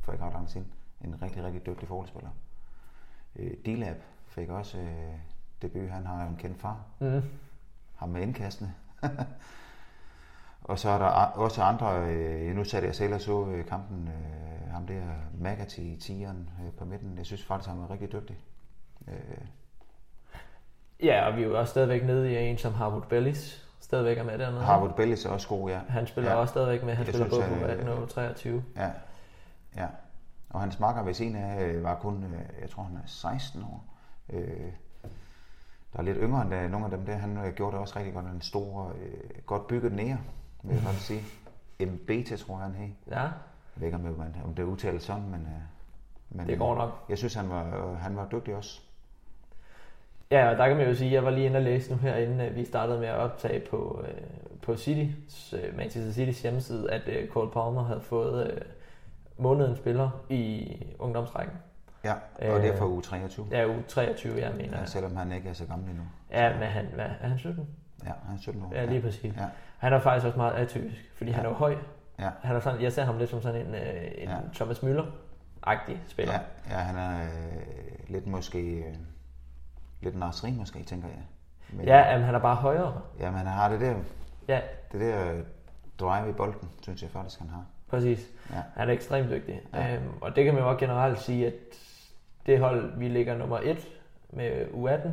[0.00, 0.72] for ikke ret lang siden.
[1.00, 2.30] En rigtig, rigtig dygtig fodboldspiller.
[3.36, 4.02] Øh, D-Lab
[4.34, 5.14] fik også øh,
[5.62, 5.90] debut.
[5.90, 6.80] Han har jo en kendt far.
[6.98, 7.22] Mm.
[7.94, 8.74] Ham med indkastene.
[10.70, 14.08] og så er der også andre, øh, nu satte jeg selv og så øh, kampen,
[14.08, 15.02] øh, ham der
[15.40, 17.18] Magati, Tigeren øh, på midten.
[17.18, 18.38] Jeg synes faktisk, han var rigtig dygtig.
[19.08, 19.46] Øh,
[21.02, 23.68] Ja, og vi er jo også stadigvæk nede i en som Harvard Bellis.
[23.80, 24.62] Stadigvæk er med dernede.
[24.62, 25.80] Harvard Bellis er også god, ja.
[25.88, 26.36] Han spiller ja.
[26.36, 26.94] også stadigvæk med.
[26.94, 28.64] Han Jeg spiller synes, både på at, 18 og 23.
[28.76, 28.90] Ja,
[29.76, 29.86] ja.
[30.50, 33.62] Og hans makker ved siden af øh, var kun, øh, jeg tror han er 16
[33.62, 33.91] år.
[34.32, 34.72] Øh,
[35.92, 37.14] der er lidt yngre end øh, nogle af dem der.
[37.14, 38.26] Han øh, gjorde det også rigtig godt.
[38.26, 40.18] En stor, øh, godt bygget nære,
[40.62, 41.22] vil jeg faktisk sige.
[41.80, 42.88] MBT, tror jeg, han hed.
[43.10, 43.30] Ja, Jeg
[43.76, 45.40] ved ikke, om det, om det udtales sådan, men...
[45.40, 45.62] Øh,
[46.30, 47.04] men Det går nok.
[47.08, 48.80] Jeg synes, han var, øh, han var dygtig også.
[50.30, 51.96] Ja, og der kan man jo sige, at jeg var lige inde og læse nu
[51.96, 54.20] her, inden øh, vi startede med at optage på, øh,
[54.62, 55.10] på City,
[55.56, 58.60] øh, Manchester Citys hjemmeside, at øh, Cole Palmer havde fået øh,
[59.38, 61.56] månedens spiller i ungdomsrækken.
[62.04, 63.46] Ja, og det er Øh, for uge 23.
[63.50, 64.78] Ja, u 23, jeg mener.
[64.78, 66.04] Ja, selvom han ikke er så gammel endnu.
[66.30, 67.68] Ja, men han, hvad, er han 17?
[68.04, 68.72] Ja, han er 17 år.
[68.74, 69.36] Ja, lige præcis.
[69.36, 69.44] Ja,
[69.78, 71.36] Han er faktisk også meget atypisk, fordi ja.
[71.36, 71.76] han er jo høj.
[72.18, 72.30] ja.
[72.42, 74.36] Han er sådan, jeg ser ham lidt som sådan en, øh, en Ja.
[74.54, 76.32] Thomas Müller-agtig spiller.
[76.34, 77.28] Ja, ja han er øh,
[78.08, 78.58] lidt måske...
[78.70, 78.94] Øh,
[80.00, 81.18] lidt nasri måske, tænker jeg.
[81.72, 83.00] Men, Ja, jamen, han er bare højere.
[83.20, 83.94] Ja, men han har det der,
[84.48, 84.60] Ja,
[84.92, 85.34] det der
[86.00, 87.64] drive i bolden, synes jeg faktisk, han har.
[87.90, 88.28] præcis.
[88.50, 88.56] Ja.
[88.76, 89.60] Han er ekstremt dygtig.
[89.74, 89.94] Ja.
[89.96, 91.52] Øhm, og det kan man jo også generelt sige, at
[92.46, 93.88] det hold, vi ligger nummer et
[94.30, 95.08] med U18,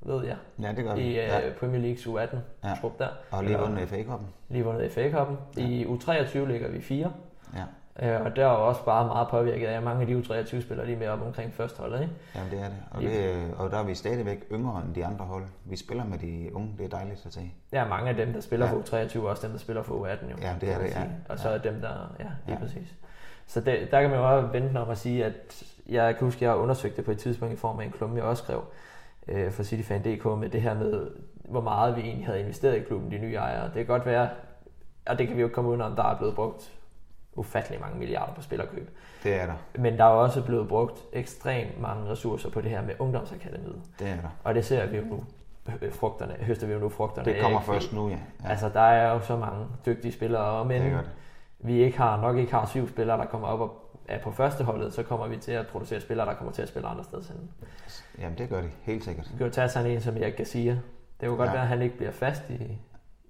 [0.00, 1.00] ved jeg, Ja, det gør vi.
[1.00, 1.40] i uh, ja.
[1.60, 2.68] Premier Leagues U18 Ja.
[2.68, 2.74] ja.
[2.80, 3.08] trup der.
[3.30, 4.28] Og lige vundet FA-koppen.
[4.48, 5.36] Lige vundet FA-koppen.
[5.56, 5.62] Ja.
[5.62, 7.12] I U23 ligger vi fire.
[7.56, 7.62] Ja,
[8.02, 10.98] Øh, og der er også bare meget påvirket af, at mange af de U23-spillere lige
[10.98, 12.00] med op omkring førsteholdet.
[12.00, 12.12] Ikke?
[12.34, 12.76] jamen det er det.
[12.90, 13.54] Og, det.
[13.58, 15.44] og der er vi stadigvæk yngre end de andre hold.
[15.64, 17.52] Vi spiller med de unge, det er dejligt at se.
[17.72, 18.72] Der er mange af dem, der spiller Ja.
[18.72, 20.30] for U23, og også dem, der spiller for U18.
[20.30, 21.02] Jo, Ja, det er det, ja.
[21.28, 21.54] Og så Ja.
[21.54, 21.88] er dem, der...
[22.18, 22.52] Ja, lige Ja.
[22.52, 22.58] ja.
[22.58, 22.94] præcis.
[23.46, 26.38] Så det, der kan man jo også vente om at sige, at jeg kan huske,
[26.38, 28.42] at jeg har undersøgt det på et tidspunkt i form af en klumme, jeg også
[28.42, 28.64] skrev
[29.28, 31.10] øh, for CityFan.dk med det her med,
[31.44, 33.64] hvor meget vi egentlig havde investeret i klubben, de nye ejere.
[33.64, 34.28] Det kan godt være,
[35.06, 36.72] og det kan vi jo ikke komme udenom, der er blevet brugt
[37.34, 38.90] ufattelig mange milliarder på spillerkøb.
[39.22, 39.54] Det er der.
[39.78, 43.82] Men der er også blevet brugt ekstremt mange ressourcer på det her med ungdomsakademiet.
[43.98, 44.28] Det er der.
[44.44, 45.24] Og det ser vi jo nu
[45.90, 48.14] frugterne, høster vi jo nu frugterne Det kommer først nu, ja.
[48.44, 48.48] ja.
[48.48, 50.96] Altså, der er jo så mange dygtige spillere, men
[51.58, 54.64] vi ikke har, nok ikke har syv spillere, der kommer op og er på første
[54.64, 57.22] holdet, så kommer vi til at producere spillere, der kommer til at spille andre steder
[57.28, 57.50] hen.
[58.18, 59.28] Jamen det gør det, helt sikkert.
[59.32, 60.72] Vi kan jo tage sådan en som Erik Garcia.
[60.72, 60.80] Det
[61.28, 61.52] kan godt Ja.
[61.52, 62.78] være, at han ikke bliver fast i,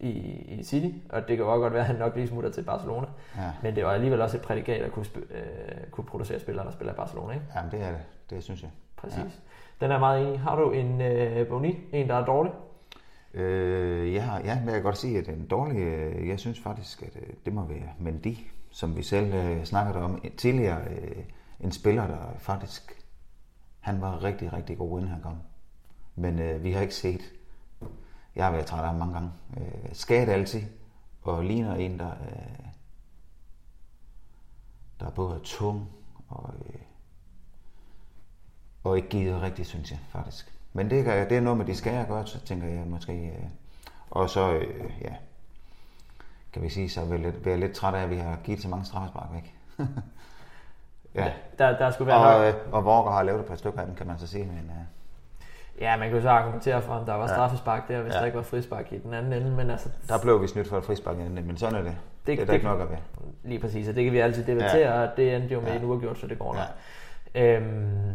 [0.00, 0.08] i,
[0.58, 3.06] i City, og det kan også godt være, at han nok lige smutter til Barcelona.
[3.36, 3.50] Ja.
[3.62, 6.72] Men det var alligevel også et prædikat at kunne, sp- øh, kunne producere spillere, der
[6.72, 7.32] spiller i Barcelona.
[7.34, 7.46] Ikke?
[7.56, 7.98] Jamen det er det,
[8.30, 8.70] det synes jeg.
[8.96, 9.18] Præcis.
[9.18, 9.24] Ja.
[9.80, 10.40] Den er meget enig.
[10.40, 12.52] Har du en øh, boni, en der er dårlig?
[13.34, 16.60] Øh, jeg har, ja, men jeg kan godt sige, at den dårlige, øh, jeg synes
[16.60, 18.34] faktisk, at øh, det må være Mendy,
[18.72, 20.84] som vi selv øh, snakkede om tidligere.
[20.90, 21.24] Øh,
[21.60, 23.04] en spiller, der faktisk,
[23.80, 25.38] han var rigtig, rigtig god, inden han kom.
[26.14, 27.20] Men øh, vi har ikke set,
[28.36, 30.62] jeg har været træt af ham mange gange, øh, skadet altid,
[31.22, 32.66] og ligner en, der, øh,
[35.00, 35.88] der både er tung
[36.28, 36.80] og, øh,
[38.84, 40.58] og ikke givet rigtigt, synes jeg faktisk.
[40.72, 43.26] Men det, det er noget med de skal jeg gøre, så tænker jeg måske.
[43.26, 43.44] Øh,
[44.10, 45.14] og så, øh, ja,
[46.52, 48.62] kan vi sige, så er jeg bliver jeg lidt træt af, at vi har givet
[48.62, 49.54] så mange straffespark væk.
[51.14, 51.32] ja.
[51.58, 53.86] Der, der skulle være Og, nok, øh, og Walker har lavet et par stykker af
[53.86, 54.44] dem, kan man så sige.
[54.44, 54.84] Men, øh,
[55.80, 58.18] Ja, man kan jo så argumentere for, om der var straffespark der, hvis Ja.
[58.18, 60.78] der ikke var frispark i den anden ende, men altså, Der blev vi snydt for
[60.78, 61.90] et frispark, men sådan er det.
[61.92, 62.98] Det, det er der det- ikke nok at være.
[63.44, 65.02] lige præcis, og det kan vi altid debattere, ja.
[65.02, 65.76] og det endte jo med ja.
[65.78, 66.64] en uafgjort, så det går nok.
[67.34, 67.56] Ja.
[67.56, 68.10] Øhm,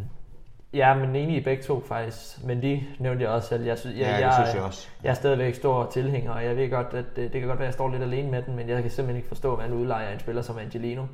[0.73, 3.63] ja, men i begge to faktisk, men de nævnte jeg også selv.
[3.65, 4.87] Jeg, synes, jeg, Ja, jeg, synes jeg også.
[5.03, 7.65] Jeg er stadigvæk stor tilhænger, og jeg ved godt, at det, det kan godt være,
[7.65, 9.73] at jeg står lidt alene med den, men jeg kan simpelthen ikke forstå, at man
[9.77, 11.05] udlejer en spiller som Angelino,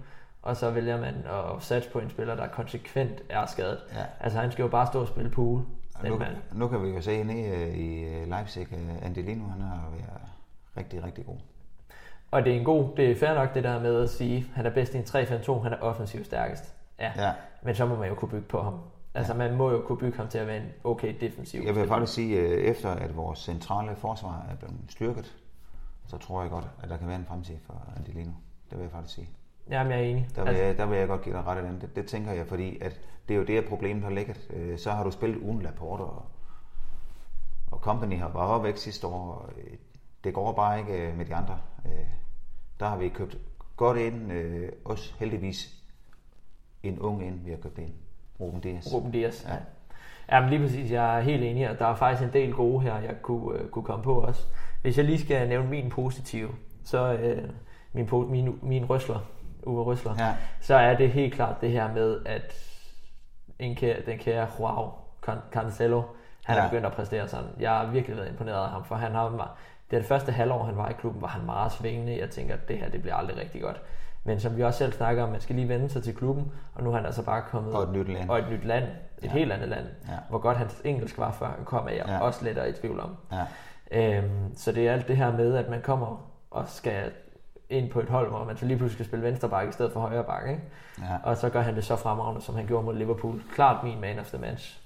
[0.41, 3.77] og så vælger man at satse på en spiller, der konsekvent er skadet.
[3.93, 4.03] Ja.
[4.19, 5.61] Altså han skal jo bare stå og spille pool,
[5.95, 6.31] Og den Nu, mand.
[6.53, 8.67] nu kan vi jo se nede øh, i øh, Leipzig,
[9.03, 10.21] Angelino, han har været
[10.77, 11.35] rigtig, rigtig god.
[12.31, 14.43] Og det er en god, det er fair nok det der med at sige, at
[14.55, 16.73] han er bedst i en 3-5-2, han er offensivt stærkest.
[16.99, 17.11] Ja.
[17.17, 17.31] Ja.
[17.61, 18.79] Men så må man jo kunne bygge på ham.
[19.15, 21.62] Altså man må jo kunne bygge ham til at være en okay defensiv.
[21.65, 25.36] Jeg vil faktisk sige, øh, efter at vores centrale forsvar er blevet styrket,
[26.08, 28.32] så tror jeg godt, at der kan være en fremtid for Angelino.
[28.69, 29.30] Det vil jeg faktisk sige.
[29.69, 30.28] Jamen jeg er enig.
[30.36, 31.82] Der vil, Altså, jeg, der vil jeg godt give dig ret i den.
[31.82, 34.47] Det, det tænker jeg, fordi at det er jo det, at problemet har ligget.
[34.49, 36.26] Øh, Så har du spillet uden Laporte, og,
[37.71, 39.32] og Company har bare væk sidste år.
[39.34, 39.73] Og øh,
[40.23, 41.60] det går bare ikke med de andre.
[42.80, 43.38] Der har vi købt
[43.78, 44.32] godt ind,
[44.86, 45.84] også heldigvis
[46.84, 47.93] en ung ind, vi har købt ind.
[48.43, 48.93] Ruben Dias.
[48.93, 49.45] Ruben Dias.
[49.47, 49.53] Ja.
[49.53, 49.60] Ja.
[50.32, 52.95] Jamen lige præcis, jeg er helt enig, og der er faktisk en del gode her,
[52.99, 54.41] jeg kunne, øh, kunne komme på også.
[54.82, 56.49] Hvis jeg lige skal nævne min positive,
[56.86, 57.43] så øh,
[57.93, 59.19] min, min, min røsler,
[59.65, 60.34] Uwe Røsler, Ja.
[60.62, 62.53] så er det helt klart det her med, at
[63.60, 64.91] en kære, den kære Joao
[65.29, 66.01] Can- Cancelo,
[66.45, 66.63] han ja.
[66.63, 67.49] Er begyndt at præstere sådan.
[67.60, 69.58] Jeg har virkelig været imponeret af ham, for han har var,
[69.91, 72.17] det, er det første halvår, han var i klubben, var han meget svingende.
[72.19, 73.82] Jeg tænker, at det her det bliver aldrig rigtig godt.
[74.23, 76.83] Men som vi også selv snakker om, man skal lige vende sig til klubben, og
[76.83, 77.73] nu er han altså bare kommet...
[77.73, 78.29] Og et nyt land.
[78.29, 78.83] Og et nyt land.
[78.83, 79.29] Et ja.
[79.29, 79.86] helt andet land.
[80.07, 80.13] Ja.
[80.29, 82.19] Hvor godt hans engelsk var, før han kom, er jeg Ja.
[82.19, 83.15] også lettere i tvivl om.
[83.31, 83.45] Ja.
[84.17, 87.12] Øhm, så det er alt det her med, at man kommer og skal
[87.69, 89.93] ind på et hold, hvor man så lige pludselig skal spille venstre bakke i stedet
[89.93, 90.49] for højre bakke.
[90.51, 90.63] Ikke?
[90.99, 91.05] Ja.
[91.23, 93.41] Og så gør han det så fremragende, som han gjorde mod Liverpool.
[93.55, 94.79] Klart min man of the match.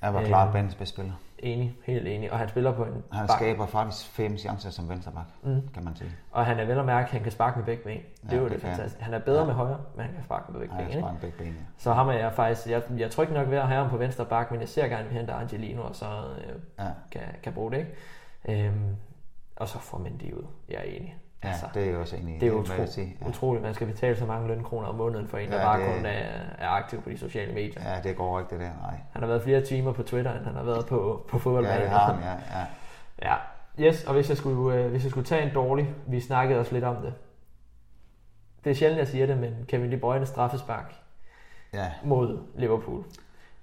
[0.00, 1.12] Han var Øh, klart banens bedste spiller.
[1.38, 2.32] Enig, helt enig.
[2.32, 3.38] Og han spiller på en Han bak.
[3.38, 5.68] skaber faktisk fem chancer som venstreback, mm.
[5.74, 6.10] kan man sige.
[6.30, 8.00] Og han er vel at mærke, at han kan sparke med begge ben.
[8.22, 9.04] Det er jo det det fantastiske.
[9.04, 9.40] Han er bedre Ja.
[9.40, 9.46] ja.
[9.46, 10.86] med højre, men han kan sparke med begge ben.
[10.88, 11.04] Ikke?
[11.20, 11.46] begge ben.
[11.46, 11.52] ja.
[11.78, 13.96] Så ham er jeg faktisk, jeg, jeg er tryg nok ved at have ham på
[13.96, 16.90] venstre bak, men jeg ser gerne, at vi henter Angelino, og så øh, Ja.
[17.12, 17.78] kan, kan bruge det.
[17.78, 18.66] Ikke?
[18.68, 18.96] Øhm,
[19.56, 20.46] og så får Mendy ud.
[20.68, 21.16] Jeg er enig.
[21.44, 23.16] Ja, det er jeg også enig det er utro, sige.
[23.22, 23.28] ja.
[23.28, 25.94] utroligt, man skal betale så mange lønkroner om måneden for en, der Ja, bare det-
[25.96, 26.10] kun er,
[26.58, 27.90] er aktiv på de sociale medier.
[27.94, 28.94] Ja, det går ikke det der, nej.
[29.12, 31.80] Han har været flere timer på Twitter, end han har været på, på Ja, fodboldbanen.
[31.82, 32.58] det har han, ja.
[32.60, 32.64] ja.
[33.78, 36.60] Ja, yes, og hvis jeg, skulle, øh, hvis jeg skulle tage en dårlig, vi snakkede
[36.60, 37.14] også lidt om det.
[38.64, 40.94] Det er sjældent, jeg siger det, men Kevin De Bruyne straffespark
[41.72, 41.86] ja.
[42.04, 43.04] mod Liverpool.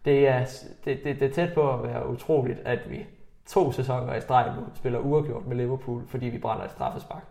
[0.05, 0.45] Det er,
[0.85, 3.05] det, det, det er tæt på at være utroligt, at vi
[3.45, 7.23] to sæsoner i streg nu spiller uafgjort med Liverpool, fordi vi brænder et straffespark.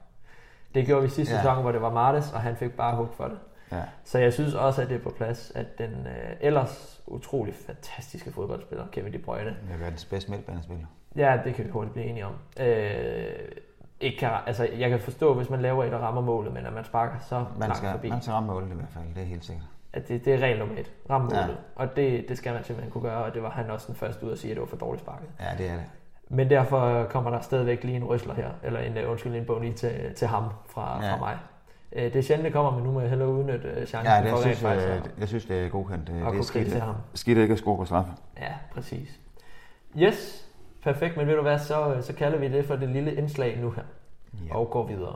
[0.75, 1.39] Det gjorde vi sidste Ja.
[1.39, 1.43] ja.
[1.43, 3.39] sæson, hvor det var Martes, og han fik bare hug for det.
[3.73, 3.83] ja.
[4.05, 8.33] Så jeg synes også, at det er på plads, at den øh, ellers utrolig fantastiske
[8.33, 10.87] fodboldspiller, Kevin De Bruyne, Det er verdens bedste midtbanespiller.
[11.17, 12.33] Ja, det kan vi hurtigt blive enige om.
[12.61, 13.27] Øh,
[14.01, 16.73] ikke kan, altså, jeg kan forstå, hvis man laver et og rammer målet, men at
[16.73, 19.23] man sparker så Man langt skal, forbi, man skal ramme målet i hvert fald, det
[19.23, 19.67] er helt sikkert.
[19.93, 20.93] at det, det er regel nummer et.
[21.11, 21.41] Ramme Ja.
[21.47, 21.59] målet.
[21.77, 24.27] Og det, det skal man simpelthen kunne gøre, og det var han også den første
[24.27, 25.29] ud at sige, at det var for dårligt sparket.
[25.41, 25.85] Ja, det er det.
[26.29, 29.73] Men derfor kommer der stadigvæk lige en rysler her, eller en, øh, undskyld, en boni
[29.73, 31.13] til, til ham fra, Ja.
[31.13, 31.39] fra mig.
[31.93, 34.23] Øh, det er sjældent, det kommer, men nu må jeg hellere udnytte øh, chancen Ja,
[34.23, 36.07] det, jeg, synes, faktisk jeg, jeg synes, det er godkendt.
[36.09, 36.95] Det Og er skidt, kritisere ham.
[37.15, 38.13] skidt ikke at score på straffe.
[38.41, 39.21] Ja, præcis.
[39.99, 40.47] Yes,
[40.83, 43.71] perfekt, men ved du hvad, så, så kalder vi det for det lille indslag nu
[43.71, 43.83] her,
[44.49, 44.57] Ja.
[44.57, 45.15] og går videre.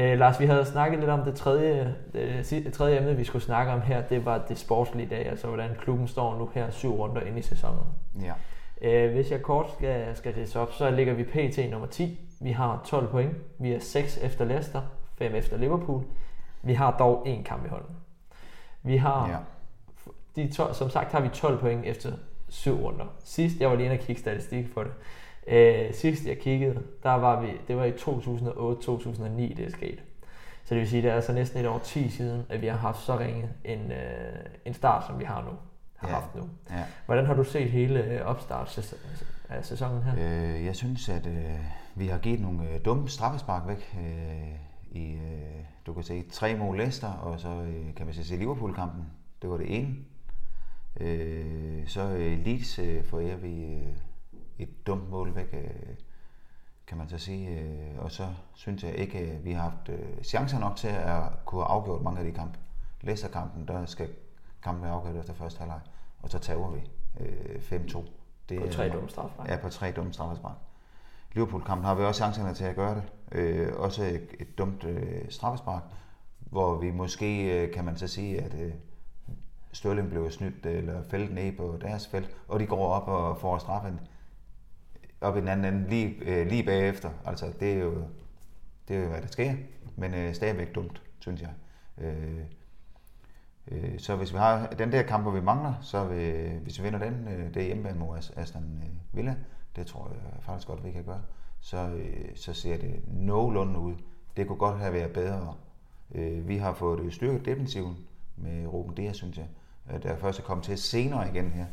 [0.00, 3.44] Øh, Lars, vi havde snakket lidt om det tredje, det, det tredje emne, vi skulle
[3.44, 4.02] snakke om her.
[4.02, 7.42] Det var det sportslige dag, altså hvordan klubben står nu her syv runder inde i
[7.42, 7.84] sæsonen.
[8.20, 8.32] Ja.
[8.82, 11.70] Øh, hvis jeg kort skal, skal ridse op, så ligger vi pt.
[11.70, 12.20] nummer 10.
[12.40, 13.32] Vi har 12 point.
[13.58, 14.82] Vi er 6 efter Leicester,
[15.18, 16.04] 5 efter Liverpool.
[16.62, 17.96] Vi har dog en kamp i hånden.
[18.82, 19.36] Vi har, ja.
[20.36, 22.12] de 12, som sagt har vi 12 point efter
[22.48, 23.04] syv runder.
[23.24, 24.92] Sidst, jeg var lige inde og kigge statistik for det.
[25.50, 30.02] Øh, sidst jeg kiggede, der var vi, det var i 2008-2009, det er sket.
[30.64, 32.76] Så det vil sige, det er altså næsten et år 10 siden, at vi har
[32.76, 35.50] haft så ringe en, øh, en start, som vi har nu.
[35.96, 36.14] Har Ja.
[36.14, 36.42] haft nu.
[36.70, 36.84] ja.
[37.06, 38.94] Hvordan har du set hele øh, opstart
[39.48, 40.12] af sæsonen her?
[40.56, 41.58] Øh, jeg synes, at øh,
[41.94, 43.96] vi har givet nogle øh, dumme straffespark væk.
[44.00, 44.52] Øh,
[44.92, 49.04] i, øh, du kan se tre mål Leicester, og så øh, kan man se Liverpool-kampen.
[49.42, 49.94] Det var det ene.
[51.00, 53.86] Øh, så øh, Leeds øh, forærer vi øh,
[54.62, 55.48] et dumt mål væk.
[55.52, 55.94] Øh,
[56.90, 57.60] kan man så sige.
[57.60, 61.22] Øh, og så synes jeg ikke, at vi har haft øh, chancer nok til at
[61.44, 62.58] kunne have afgjort mange af de kampe.
[63.00, 64.08] Leicester-kampen, der skal
[64.62, 65.80] kampen være afgjort efter første halvleg,
[66.22, 66.80] og så tager vi
[67.20, 68.04] øh, 5-2.
[68.48, 69.48] Det på tre dumme straffespark.
[69.48, 70.56] Ja, på tre dumme straffespark.
[71.32, 73.02] Liverpool-kampen har vi også chancerne til at gøre det.
[73.32, 75.82] Øh, også et, et dumt øh, straffespark,
[76.38, 78.72] hvor vi måske, øh, kan man så sige, at øh,
[79.72, 83.58] Størling blev snydt eller fældet ned på deres felt, og de går op og får
[83.58, 84.00] straffen
[85.20, 87.10] op i den anden ende lige, øh, lige bagefter.
[87.24, 87.94] Altså, det er jo,
[88.88, 89.54] det er jo, hvad der sker,
[89.96, 91.50] men øh, stadigvæk dumt, synes jeg.
[91.98, 92.40] Øh,
[93.70, 96.84] øh, så hvis vi har den der kamp, hvor vi mangler, så vi, hvis vi
[96.84, 99.36] vinder den, øh, det er hjemmebane mod Aston øh, Villa,
[99.76, 101.22] det tror jeg faktisk godt, vi kan gøre,
[101.60, 103.94] så, øh, så ser det nogenlunde ud.
[104.36, 105.54] Det kunne godt have været bedre.
[106.14, 107.96] Øh, vi har fået styrket defensiven
[108.36, 109.46] med Ruben Dias, synes jeg.
[109.90, 111.66] Øh, der der er kommet til senere igen her,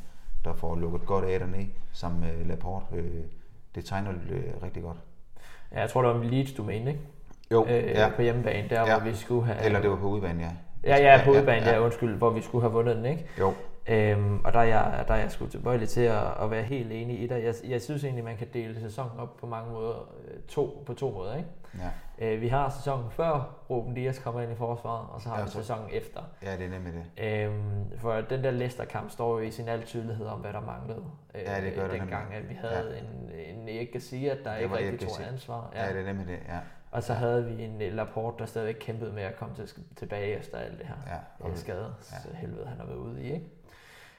[0.45, 2.86] der får lukket godt af dernede, sammen med Laporte.
[2.95, 3.23] Øh,
[3.76, 4.97] det tegner øh, rigtig godt.
[5.71, 7.02] Ja, jeg tror, det var Leeds, du mente, ikke?
[7.52, 8.10] Jo, øh, ja.
[8.15, 9.00] På hjemmebane, der ja.
[9.00, 9.65] hvor vi skulle have...
[9.65, 10.52] Eller det var på udebane, ja.
[10.84, 11.76] Ja, ja, på udebane, ja, ja.
[11.76, 13.26] ja, undskyld, hvor vi skulle have vundet den, ikke?
[13.39, 13.54] Jo.
[13.89, 16.91] Øhm, og der er, jeg, der er jeg sgu tilbøjelig til at, at være helt
[16.91, 17.43] enig i det.
[17.43, 20.93] Jeg, jeg synes egentlig, man kan dele sæsonen op på mange måder, øh, to, på
[20.93, 21.36] to måder.
[21.36, 21.50] Ikke?
[21.78, 21.89] Ja.
[22.19, 25.43] Øh, vi har sæsonen før Ruben Dias kommer ind i forsvaret, og så har ja,
[25.43, 26.21] vi sæsonen efter.
[26.43, 27.23] Ja, det er nemlig det.
[27.23, 31.03] Øhm, for den der Leicester-kamp står jo i sin al tydelighed om, hvad der manglede.
[31.36, 33.53] Øh, ja, det gør det Dengang, at vi havde ja.
[33.53, 35.71] en, en sige, at der det ikke rigtig tog ansvar.
[35.75, 35.86] Ja.
[35.86, 36.60] ja, det er nemlig det, ja.
[36.91, 40.58] Og så havde vi en Laporte, der stadigvæk kæmpede med at komme til, tilbage efter
[40.58, 41.56] alt det her ja, okay.
[41.56, 41.93] skade.
[42.12, 42.38] Ja.
[42.38, 43.34] helvede, han har været ude i.
[43.34, 43.45] Ikke?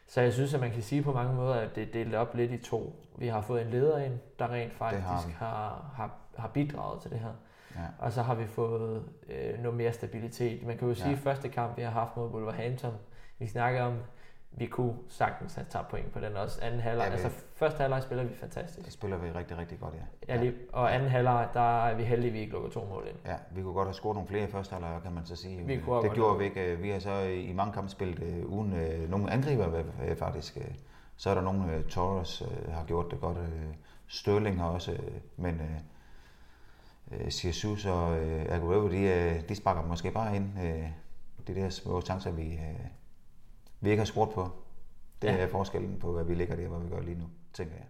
[0.07, 2.35] Så jeg synes, at man kan sige på mange måder, at det er delt op
[2.35, 3.05] lidt i to.
[3.17, 7.11] Vi har fået en leder ind, der rent faktisk har, har, har, har bidraget til
[7.11, 7.33] det her.
[7.75, 7.81] Ja.
[7.99, 10.67] Og så har vi fået øh, noget mere stabilitet.
[10.67, 12.95] Man kan jo sige, at første kamp, vi har haft mod Wolverhampton,
[13.39, 13.95] vi snakker om
[14.51, 16.61] vi kunne sagtens have tabt point på den også.
[16.63, 18.85] Anden halvleg, ja, altså første halvleg spiller vi fantastisk.
[18.85, 20.35] Det spiller vi rigtig, rigtig godt, ja.
[20.35, 23.07] ja lige, og anden halvleg, der er vi heldige, at vi ikke lukker to mål
[23.09, 23.17] ind.
[23.27, 25.67] Ja, vi kunne godt have scoret nogle flere i første halvleg, kan man så sige.
[25.67, 26.77] Vi kunne det gjorde vi ikke.
[26.77, 30.59] Vi har så i mange kampe spillet uh, uden uh, nogen angriber uh, faktisk.
[31.17, 33.37] Så er der nogle, uh, Torres uh, har gjort det godt.
[33.39, 33.45] Uh,
[34.07, 34.99] Sterling har også, uh,
[35.45, 35.61] men
[37.11, 40.53] uh, Jesus og uh, Aguero, de, uh, de sparker måske bare ind.
[40.57, 40.89] Uh,
[41.47, 42.87] de der små chancer, vi, uh,
[43.81, 44.49] vi ikke har spurgt på.
[45.23, 45.37] Det ja.
[45.37, 47.85] er forskellen på, hvad vi ligger der, hvor vi gør lige nu, tænker jeg.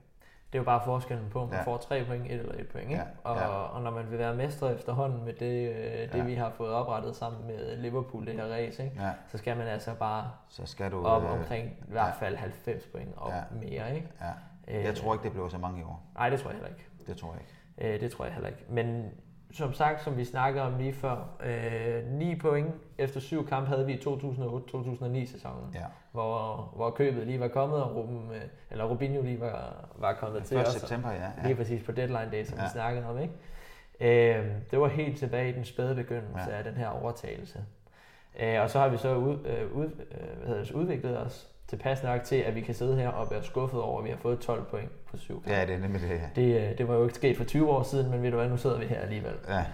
[0.52, 1.64] Det er jo bare forskellen på, om man ja.
[1.64, 2.90] får tre point, et eller et point.
[2.90, 3.02] Ikke?
[3.02, 3.06] Ja.
[3.24, 3.46] Og, ja.
[3.46, 6.24] og når man vil være mestre efterhånden med det, øh, det ja.
[6.24, 9.02] vi har fået oprettet sammen med Liverpool, det her race, ikke?
[9.02, 9.10] Ja.
[9.26, 12.40] så skal man altså bare så skal du, op øh, omkring i hvert fald ja.
[12.40, 13.42] 90 point og ja.
[13.52, 13.94] mere.
[13.94, 14.08] Ikke?
[14.20, 14.82] Ja.
[14.82, 16.02] Jeg tror ikke, det bliver så mange i år.
[16.14, 16.86] Nej, det tror jeg heller ikke.
[17.06, 17.52] Det tror jeg ikke.
[17.80, 18.64] Øh, det tror jeg heller ikke.
[18.68, 19.10] Men
[19.52, 23.86] som sagt, som vi snakkede om lige før, øh, 9 point efter syv kampe havde
[23.86, 25.84] vi i 2008-2009 sæsonen, ja.
[26.12, 30.44] hvor, hvor købet lige var kommet, og Ruben, øh, eller Rubinho lige var, var kommet
[30.44, 30.68] til os.
[30.68, 31.46] september, ja, ja.
[31.46, 32.64] Lige præcis på deadline day, som ja.
[32.64, 33.18] vi snakkede om.
[33.18, 33.34] Ikke?
[34.00, 36.56] Øh, det var helt tilbage i den spæde begyndelse ja.
[36.56, 37.64] af den her overtagelse.
[38.40, 41.48] Øh, og så har vi så ud, øh, ud, øh, hvad hedder det, udviklet os
[41.68, 44.16] tilpas nok til, at vi kan sidde her og være skuffet over, at vi har
[44.16, 45.50] fået 12 point på syv kampe.
[45.50, 46.42] Ja, det er nemlig det, ja.
[46.42, 46.70] det.
[46.70, 48.56] Øh, det var jo ikke sket for 20 år siden, men ved du hvad, nu
[48.56, 49.34] sidder vi her alligevel.
[49.48, 49.64] Ja.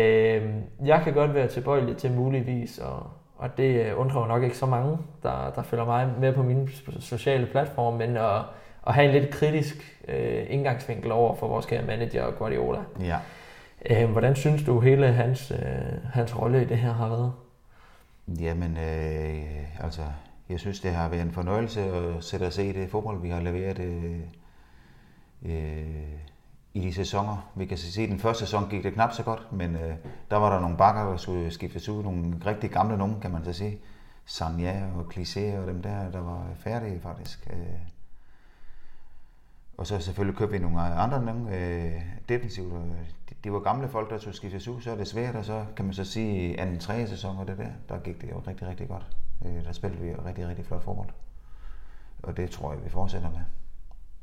[0.00, 4.42] Øh, jeg kan godt være tilbøjelig til muligvis, og, og det øh, undrer jo nok
[4.42, 6.68] ikke så mange, der, der følger mig med på mine
[7.00, 8.40] sociale platforme, men at,
[8.86, 12.78] at have en lidt kritisk øh, indgangsvinkel over for vores kære manager Guardiola.
[13.00, 13.18] Ja.
[13.90, 15.58] Øh, hvordan synes du hele hans, øh,
[16.12, 17.32] hans rolle i det her har været?
[18.28, 20.02] Jamen, øh, altså,
[20.48, 23.40] jeg synes, det har været en fornøjelse at sætte os i det fodbold, vi har
[23.40, 24.20] leveret øh,
[25.42, 26.18] øh,
[26.74, 27.52] i de sæsoner.
[27.54, 29.96] Vi kan se, at den første sæson gik det knap så godt, men øh,
[30.30, 32.02] der var der nogle bakker, der skulle skiftes ud.
[32.02, 33.78] Nogle rigtig gamle nogen, kan man så sige.
[34.26, 37.48] Sanja og Cliché og dem der, der var færdige faktisk.
[37.52, 37.58] Øh,
[39.76, 42.72] og så selvfølgelig købte vi nogle andre nogle øh, defensivt.
[43.28, 45.64] Det, de var gamle folk, der skulle skiftes ud, så er det svært, og så
[45.76, 48.42] kan man så sige, at anden tredje sæson og det der, der gik det jo
[48.46, 49.06] rigtig, rigtig godt.
[49.46, 51.08] Øh, der spillede vi rigtig, rigtig flot fodbold.
[52.22, 53.40] Og det tror jeg, vi fortsætter med.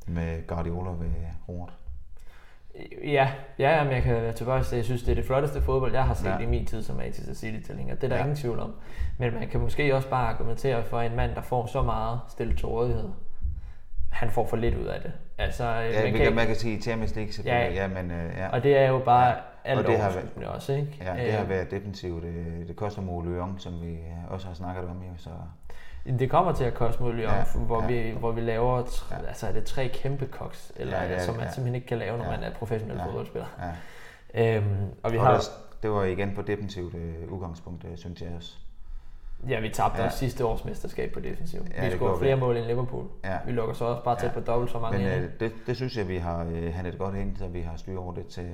[0.06, 1.10] Med Guardiola ved
[1.48, 1.72] roret.
[3.04, 5.92] Ja, ja, men jeg kan være tilbage til, jeg synes, det er det flotteste fodbold,
[5.92, 6.38] jeg har set ja.
[6.38, 7.94] i min tid som Manchester City-tilhænger.
[7.94, 8.22] Det er der ja.
[8.22, 8.74] ingen tvivl om.
[9.18, 12.56] Men man kan måske også bare argumentere for en mand, der får så meget stillet
[12.58, 13.08] til rådighed.
[14.10, 15.12] Han får for lidt ud af det.
[15.38, 17.76] Altså, ja, man, kan, man kan sige Champions League selvfølgelig.
[17.76, 18.48] Ja, ja, men, uh, ja.
[18.48, 19.34] Og det er jo bare ja.
[19.64, 20.98] Alt og det har været, også, ikke?
[21.00, 22.22] Ja, det har været defensivt.
[22.22, 23.98] Det, det koster mod Lyon, som vi
[24.30, 24.96] også har snakket om.
[24.96, 25.30] Jo, så
[26.06, 27.86] det kommer til at koste mod Lyon, ja, hvor, ja.
[27.86, 29.26] vi, hvor vi laver tre, ja.
[29.26, 31.50] altså er det tre kæmpe koks, eller, ja, det er, som man ja.
[31.50, 32.30] simpelthen ikke kan lave, når ja.
[32.30, 33.06] man er professionel ja.
[33.06, 33.46] fodboldspiller.
[34.34, 34.56] Ja.
[34.56, 35.32] Øhm, og vi og har...
[35.32, 35.50] Det,
[35.82, 38.56] det var igen på defensivt uh, udgangspunkt, uh, synes jeg også.
[39.48, 40.02] Ja, vi tabte Ja.
[40.02, 40.06] ja.
[40.06, 41.60] også sidste års mesterskab på defensiv.
[41.76, 42.24] Ja, vi scorede vi.
[42.24, 43.06] flere mål end Liverpool.
[43.24, 43.38] Ja.
[43.46, 44.34] Vi lukker så også bare tæt Ja.
[44.34, 47.14] på dobbelt så mange Men øh, det, det synes jeg, vi har øh, handlet godt
[47.14, 48.48] ind, så vi har styr over det til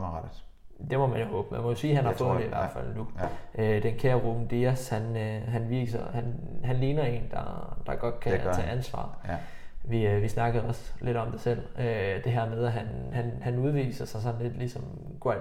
[0.00, 0.42] fremadrettet.
[0.90, 1.48] Det må man jo håbe.
[1.54, 3.06] Man må jo sige, at han har Jeg tror fået det i hvert fald nu.
[3.58, 3.76] Ja.
[3.76, 6.34] Øh, den kære Ruben Dias, han, øh, han, viser, han,
[6.64, 8.76] han ligner en, der, der godt kan tage han.
[8.76, 9.18] ansvar.
[9.28, 9.36] Ja.
[9.84, 11.62] Vi, øh, vi snakkede også lidt om det selv.
[11.78, 14.82] Øh, det her med, at han, han, han udviser sig sådan lidt ligesom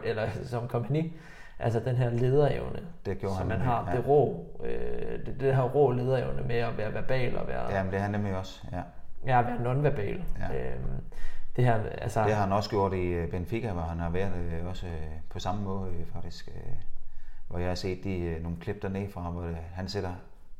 [0.03, 1.13] eller som kompagni.
[1.59, 3.89] Altså den her lederevne, Det gjorde som han, man har.
[3.91, 3.97] ja.
[3.97, 7.91] Det rå, øh, det, det her rå lederevne med at være verbal og være, Jamen,
[7.91, 8.61] det er han nemlig også.
[8.71, 8.81] Ja.
[9.25, 10.23] ja, at være nonverbal.
[10.39, 10.57] Ja.
[10.71, 11.01] Øhm,
[11.55, 14.33] det her, altså, Det har han også gjort i øh, Benfica, hvor han har været
[14.35, 16.47] øh, også øh, på samme måde øh, faktisk.
[16.47, 16.73] øh,
[17.47, 20.13] Hvor jeg har set de, øh, nogle klip dernede fra, hvor øh, han sætter,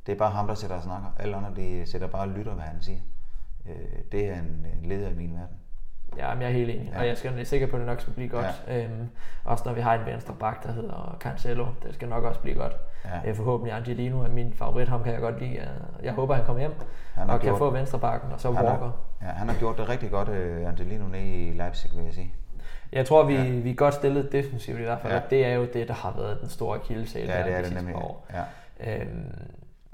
[0.06, 1.08] det er bare ham, der sætter og snakker.
[1.18, 2.98] Alle andre, de sætter bare og lytter, hvad han siger.
[3.66, 3.74] Øh,
[4.12, 5.56] Det er en, en leder i min verden.
[6.18, 7.00] Ja, jeg er helt enig, ja.
[7.00, 8.46] Og jeg skal, er sikker på, at det nok skal blive godt.
[8.68, 8.84] Ja.
[8.84, 9.08] Øhm,
[9.44, 12.56] også når vi har en venstre bak, der hedder Cancelo, det skal nok også blive
[12.56, 12.72] godt.
[13.04, 13.30] Ja.
[13.30, 15.60] Øh, forhåbentlig Angelino er min favorit, ham kan jeg godt lide.
[16.02, 16.72] Jeg håber, han kommer hjem
[17.14, 18.78] Han og kan gjort- få venstre bakken, og så Han Walker.
[18.78, 18.92] har,
[19.22, 22.34] ja, han har gjort det rigtig godt, øh, Angelino, nede i Leipzig, vil jeg sige.
[22.92, 23.50] Jeg tror, vi, Ja.
[23.50, 25.18] vi er godt stillet defensivt i hvert fald, Ja.
[25.20, 27.56] og det er jo det, der har været den store akilleshæl Ja, det er de
[27.58, 27.94] det sidste nemlig.
[27.94, 28.26] par år.
[28.80, 29.00] Ja.
[29.00, 29.32] Øhm,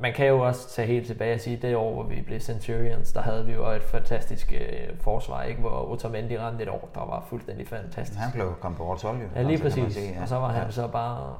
[0.03, 3.13] man kan jo også tage helt tilbage og sige, det år, hvor vi blev Centurions,
[3.13, 5.61] der havde vi jo et fantastisk øh, forsvar, ikke?
[5.61, 8.19] hvor Otamendi ramte et år, der var fuldstændig fantastisk.
[8.21, 9.27] Han blev kom på årets hold, jo.
[9.37, 9.95] Ja, lige præcis.
[9.95, 10.71] sige, Og så var han ja.
[10.71, 11.35] så bare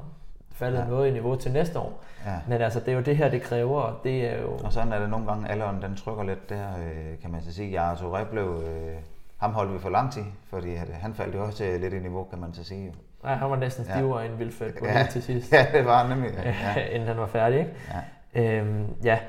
[0.51, 0.83] faldet Ja.
[0.83, 0.89] ja.
[0.89, 2.03] noget i niveau til næste år.
[2.25, 2.31] Ja.
[2.47, 4.51] Men altså, det er jo det her, det kræver, og det er jo...
[4.63, 7.53] Og sådan er det nogle gange, alderen den trykker lidt der, øh, kan man så
[7.53, 7.71] sige.
[7.71, 8.95] Ja, Touré blev, øh,
[9.37, 12.23] ham holdt vi for lang tid, fordi han faldt jo også øh, lidt i niveau,
[12.23, 12.93] kan man så sige.
[13.23, 13.93] Nej, han var næsten Ja.
[13.93, 15.07] stivere end Vilfred på Ja.
[15.11, 16.31] til sidst, Ja, det var han nemlig.
[16.43, 16.49] Ja.
[16.49, 16.55] ja.
[16.81, 16.85] Ja.
[16.87, 17.59] inden han var færdig.
[17.59, 17.71] Ikke?
[17.93, 17.99] Ja.
[18.35, 19.19] Øhm, ja.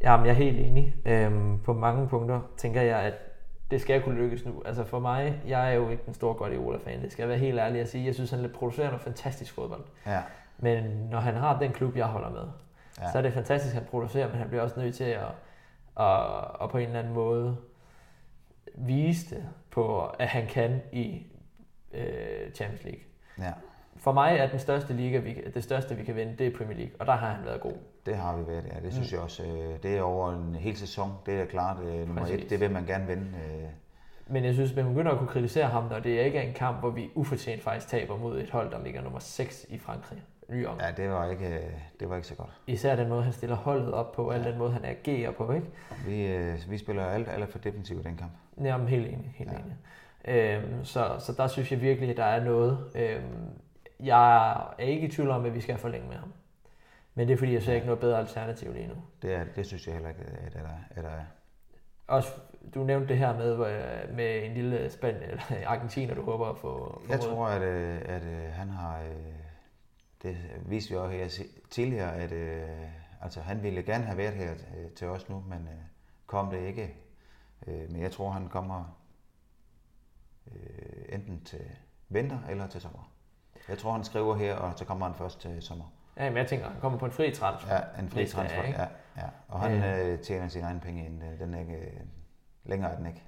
[0.00, 0.94] Jamen, jeg er helt enig.
[1.04, 3.14] Øhm, på mange punkter tænker jeg, at
[3.70, 4.62] det skal kunne lykkes nu.
[4.64, 7.02] Altså for mig, jeg er jo ikke den store Guardiola-fan.
[7.02, 8.06] Det skal jeg være helt ærlig at sige.
[8.06, 9.84] Jeg synes, han producerer noget fantastisk fodbold.
[10.06, 10.20] ja.
[10.58, 12.44] Men når han har den klub, jeg holder med,
[13.00, 13.10] Ja.
[13.12, 15.20] så er det fantastisk, at han producerer, men han bliver også nødt til at,
[16.00, 17.56] at, at på en eller anden måde
[18.74, 21.26] vise det på, at han kan i
[21.94, 23.00] øh, Champions League.
[23.38, 23.52] ja.
[23.96, 26.76] For mig er den største liga, vi, det største, vi kan vinde, det er Premier
[26.76, 27.76] League, og der har han været god.
[28.06, 28.74] Det har vi været, ja.
[28.74, 28.90] Det Mm.
[28.90, 29.42] synes jeg også.
[29.42, 31.10] Øh, det er over en hel sæson.
[31.26, 32.44] Det er klart øh, nummer Præcis.
[32.44, 32.50] et.
[32.50, 33.22] Det vil man gerne vinde.
[33.22, 33.68] Øh,
[34.26, 36.80] Men jeg synes, man begynder at kunne kritisere ham, når det ikke er en kamp,
[36.80, 40.22] hvor vi ufortjent faktisk taber mod et hold, der ligger nummer 6 i Frankrig.
[40.48, 40.78] Lyon.
[40.80, 40.86] Ja.
[40.86, 41.60] ja, det var ikke, øh,
[42.00, 42.50] det var ikke så godt.
[42.66, 45.66] Især den måde, han stiller holdet op på, al den måde, han agerer på, ikke?
[46.06, 48.30] Vi, øh, vi spiller alt, alt for defensivt i den kamp.
[48.64, 49.56] Jamen, helt enig, helt Ja.
[49.56, 49.62] ja.
[49.62, 50.62] enig.
[50.74, 52.78] Øhm, så, så der synes jeg virkelig, at der er noget.
[52.94, 53.48] Øhm,
[54.00, 56.32] jeg er ikke i tvivl om, at vi skal forlænge med ham.
[57.14, 58.94] Men det er fordi, jeg ser ikke noget bedre alternativ lige nu.
[59.22, 61.24] Det, er, det synes jeg heller ikke, at der, at der er.
[62.06, 62.28] Også,
[62.74, 63.56] du nævnte det her med,
[64.14, 68.22] med en lille spand, eller argentiner, du håber at få, Jeg tror, at, øh, at
[68.22, 69.00] øh, han har...
[69.00, 69.32] øh,
[70.22, 70.36] Det
[70.66, 71.28] viste vi også her
[71.70, 72.32] tidligere, at
[73.20, 74.54] altså, han ville gerne have været her
[74.96, 75.68] til os nu, men
[76.26, 76.94] kom det ikke.
[77.66, 78.98] Men jeg tror, han kommer
[81.08, 81.60] enten til
[82.08, 83.12] vinter eller til sommer.
[83.68, 85.84] Jeg tror, han skriver her, og så kommer han først til sommer.
[86.16, 87.74] Ja, men jeg tænker, han kommer på en fri transfer.
[87.74, 88.62] Ja, en fri transfer.
[88.62, 88.80] ikke?
[88.80, 88.86] Ja,
[89.16, 89.26] ja.
[89.48, 90.12] Og han Øh.
[90.12, 91.22] øh, tjener sine egne penge ind.
[91.22, 92.00] øh, Den er ikke, øh,
[92.64, 93.22] længere er den ikke.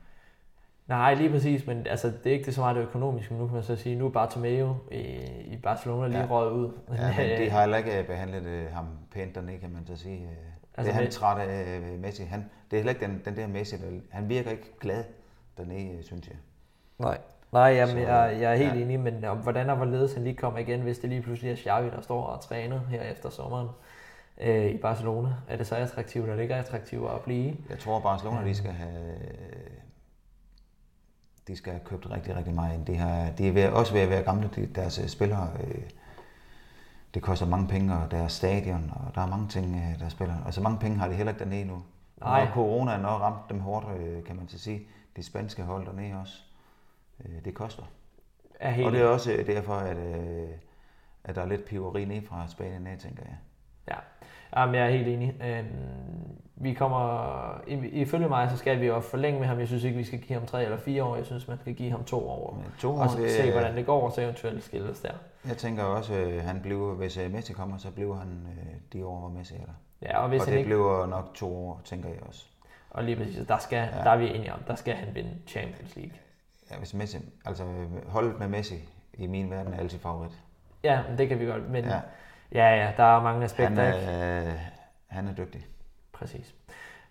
[0.87, 3.47] Nej, lige præcis, men altså, det er ikke det så meget det økonomiske, men nu
[3.47, 5.01] kan man så sige, nu er Bartomeu i,
[5.45, 6.27] i Barcelona lige Ja.
[6.31, 6.73] røget ud.
[6.97, 10.29] Ja, men de har heller ikke behandlet øh, ham pænt dernede, kan man så sige.
[10.29, 10.41] Altså,
[10.77, 12.23] Altså, det er han men- træt af øh, Messi.
[12.25, 15.05] Han, det er heller ikke den, den der Messi, der, han virker ikke glad
[15.57, 16.37] dernede, synes jeg.
[16.99, 17.19] Nej,
[17.55, 18.81] Nej jamen, Så, jeg, jeg er helt ja.
[18.81, 21.57] enig, men om hvordan og hvorledes han lige kommer igen, hvis det lige pludselig er
[21.57, 23.69] Xavi, der står og træner her efter sommeren
[24.41, 27.57] øh, i Barcelona, er det så attraktivt, eller ikke attraktivt at blive?
[27.71, 29.15] Jeg tror, Barcelona, de skal have...
[31.49, 32.87] De skal have købt rigtig, rigtig meget ind.
[32.87, 35.51] De, har, de er ved, også ved at være gamle, de, deres øh, spillere.
[35.65, 35.83] Øh,
[37.15, 40.35] det koster mange penge, og deres stadion, og der er mange ting, øh, der spiller.
[40.47, 41.83] Og så mange penge har de heller ikke dernede nu.
[42.21, 42.43] Nej.
[42.43, 44.83] Og corona nok ramt dem hårdt, øh, kan man så sige.
[45.17, 46.35] De spanske hold dernede også.
[47.25, 47.83] Øh, det koster.
[48.61, 50.49] Er helt Og det er også øh, derfor, at, øh,
[51.25, 53.37] at der er lidt piveri ned fra Spanien af, tænker jeg.
[53.89, 53.97] Ja,
[54.61, 55.35] Jamen, jeg er helt enig.
[55.45, 55.67] Øhm,
[56.57, 59.59] vi kommer, i- ifølge mig, så skal vi jo forlænge med ham.
[59.59, 61.17] Jeg synes ikke, vi skal give ham tre eller fire år.
[61.17, 62.55] Jeg synes, man skal give ham to år.
[62.63, 65.13] Men to og år, så det se, hvordan det går, og så eventuelt skilles der.
[65.49, 69.07] Jeg tænker også, at han bliver, hvis øh, Messi kommer, så bliver han øh, de
[69.07, 69.73] år, hvor Messi er der.
[70.03, 70.69] Ja, og hvis og han det ikke...
[70.69, 72.47] bliver nok to år, tænker jeg også.
[72.91, 74.05] Og lige præcis, der, skal, ja.
[74.05, 76.13] der er vi enige om, der skal han vinde Champions League.
[76.71, 80.33] Ja, hvis Messi, altså øh, holdet med Messi i min verden er altid favorit.
[80.85, 81.71] Ja, det kan vi godt.
[81.71, 82.01] Men Ja.
[82.53, 83.83] ja, ja, der er mange aspekter.
[83.83, 84.07] Han ikke?
[84.07, 84.59] er, øh,
[85.07, 85.67] han er dygtig.
[86.13, 86.55] Præcis.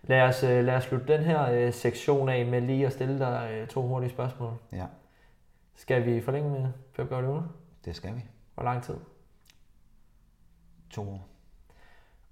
[0.04, 3.20] Lad os, øh, lad os slutte den her øh, sektion af med lige at stille
[3.20, 4.54] dig øh, to hurtige spørgsmål.
[4.72, 4.86] Ja,
[5.76, 7.42] Skal vi forlænge med Pep Guardiola?
[7.86, 8.22] det skal vi.
[8.54, 8.96] Hvor lang tid?
[10.90, 11.28] To år.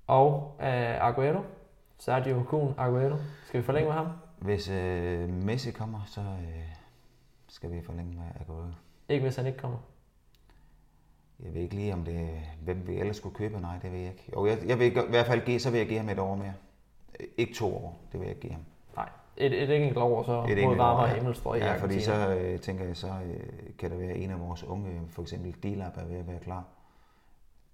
[0.07, 1.41] Og uh, Aguero,
[1.99, 3.15] Sergio Kun Aguero.
[3.47, 4.07] Skal vi forlænge med ham?
[4.37, 6.63] Hvis øh, Messi kommer, så øh,
[7.51, 8.67] skal vi forlænge med Aguero.
[9.09, 9.77] Ikke hvis han ikke kommer.
[11.43, 12.29] Jeg ved ikke lige, om det
[12.63, 13.59] hvem vi ellers skulle købe.
[13.59, 14.29] Nej, det ved jeg ikke.
[14.35, 16.35] Jo, jeg, jeg vil i hvert fald give, så vil jeg give ham et år
[16.35, 16.53] mere.
[17.37, 18.61] Ikke to år, det vil jeg give ham.
[18.95, 21.13] Nej, et, et enkelt år, så Et mod varmere ja.
[21.15, 24.63] himmelstrøg Ja, fordi så øh, tænker jeg, så øh, kan der være en af vores
[24.63, 26.63] unge, for eksempel Dilap, er ved at være klar.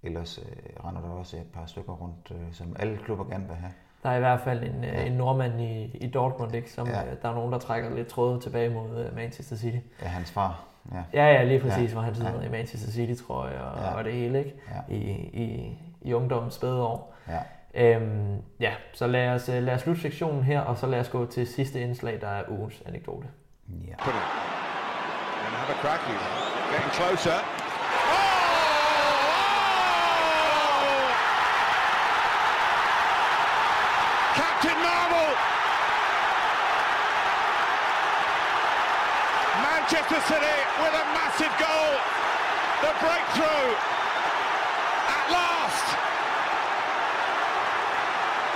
[0.02, 3.56] Ellers øh, render der også et par stykker rundt, øh, som alle klubber gerne vil
[3.56, 3.72] have.
[4.02, 5.00] Der er i hvert fald en, Ja.
[5.00, 5.06] ja.
[5.06, 6.98] en nordmand i, i Dortmund, ikke, som Ja.
[6.98, 7.04] ja.
[7.22, 9.76] der er nogen, der trækker lidt tråde tilbage mod øh, Manchester City.
[10.02, 10.60] Ja, hans far.
[10.92, 10.98] Ja.
[11.12, 11.92] Ja, ja, lige præcis, Ja.
[11.92, 12.46] hvor han sidder Ja.
[12.46, 13.94] i Manchester City, tror jeg, og, Ja.
[13.94, 14.54] og det hele, ikke?
[14.88, 14.94] Ja.
[14.94, 14.98] I,
[15.32, 17.14] i, i ungdommens spæde år.
[17.28, 17.38] ja.
[17.74, 21.08] Øhm, ja, så lad os, øh, lad os slutte sektionen her, og så lad os
[21.08, 23.26] gå til sidste indslag, der er ugens anekdote.
[23.68, 23.92] ja.
[23.92, 23.98] It.
[24.00, 26.00] And have a crack.
[26.72, 27.38] Getting closer.
[30.58, 31.08] Oh!
[34.40, 35.30] Captain Marvel!
[39.66, 41.92] Manchester City with a massive goal.
[42.84, 43.70] The breakthrough.
[45.16, 45.86] At last.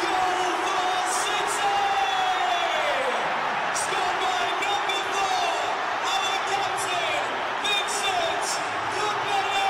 [0.02, 1.78] Goal for City!
[3.82, 5.42] Scored by number four,
[6.12, 7.22] our captain,
[7.64, 8.46] Vincent
[8.96, 9.66] Kompany!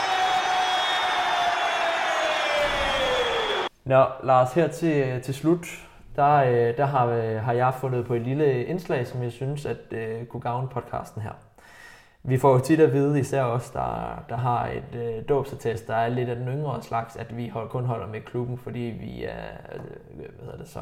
[3.84, 5.66] Nå, Lars, her til, til slut,
[6.16, 9.66] der, øh, der har, øh, har jeg fundet på et lille indslag, som jeg synes,
[9.66, 11.51] at øh, kunne gavne podcasten her.
[12.24, 15.94] Vi får jo tit at vide, især os, der, der har et øh, dåbsattest, der
[15.94, 19.24] er lidt af den yngre slags, at vi hold, kun holder med klubben, fordi vi
[19.24, 19.80] er, øh,
[20.16, 20.80] hvad hedder det så,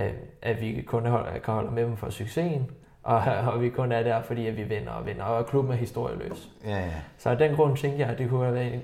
[0.00, 0.12] øh,
[0.42, 2.70] at vi kun holder, kan holde med dem for succesen,
[3.02, 5.76] og, og vi kun er der, fordi at vi vinder og vinder, og klubben er
[5.76, 6.48] historieløs.
[6.64, 6.92] Ja, ja.
[7.18, 8.80] Så af den grund tænkte jeg, at det kunne have været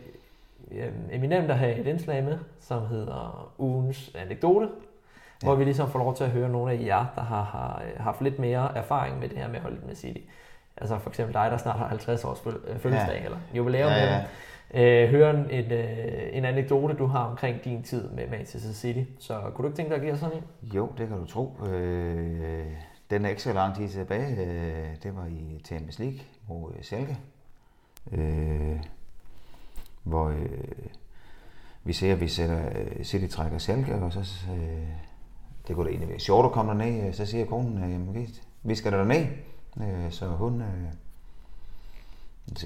[0.71, 4.69] øh, eminent at have et indslag med, som hedder ugens anekdote,
[5.43, 5.47] ja.
[5.47, 8.01] hvor vi ligesom får lov til at høre nogle af jer, der har, har øh,
[8.05, 10.21] haft lidt mere erfaring med det her med holdet med City.
[10.77, 13.25] Altså for eksempel dig, der snart har 50 års øh, fødselsdag, Ja.
[13.25, 14.15] eller jubilæum Ja,
[14.75, 15.03] ja.
[15.05, 19.11] Øh, høre en, en, øh, en anekdote, du har omkring din tid med Manchester City.
[19.19, 20.45] Så kunne du ikke tænke dig at give os sådan en?
[20.75, 21.57] Jo, det kan du tro.
[21.67, 22.67] Øh,
[23.11, 24.37] den er ikke så lang tid tilbage.
[24.37, 26.19] Øh, det var i Champions League
[26.49, 27.17] mod øh, Schalke.
[28.13, 28.77] Øh,
[30.03, 30.49] hvor øh,
[31.85, 32.61] vi ser, at vi sætter
[33.03, 34.21] City trækker Schalke, og så
[34.53, 34.89] øh,
[35.69, 37.13] det kunne da egentlig være sjovt at komme derned.
[37.13, 38.15] Så siger konen, jamen,
[38.63, 39.27] vi, skal derned.
[39.81, 40.93] Øh, så hun øh,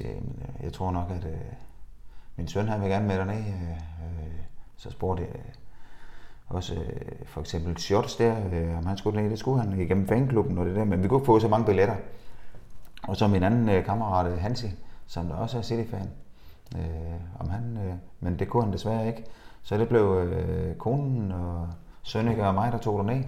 [0.00, 0.22] øh,
[0.62, 1.52] jeg tror nok, at øh,
[2.36, 3.38] min søn han vil gerne med derned.
[3.38, 4.40] Øh, øh,
[4.76, 5.44] så spurgte jeg øh,
[6.48, 10.08] også øh, for eksempel Shots der, øh, om han skulle ned, det skulle han igennem
[10.08, 11.96] fanklubben og det der, men vi kunne ikke få så mange billetter.
[13.02, 14.70] Og så min anden øh, kammerat, øh, Hansi,
[15.06, 16.10] som der også er City-fan,
[16.76, 19.24] øh, om han, øh, men det kunne han desværre ikke.
[19.62, 21.68] Så det blev øh, konen og
[22.02, 23.24] Sønneke og mig, der tog derned.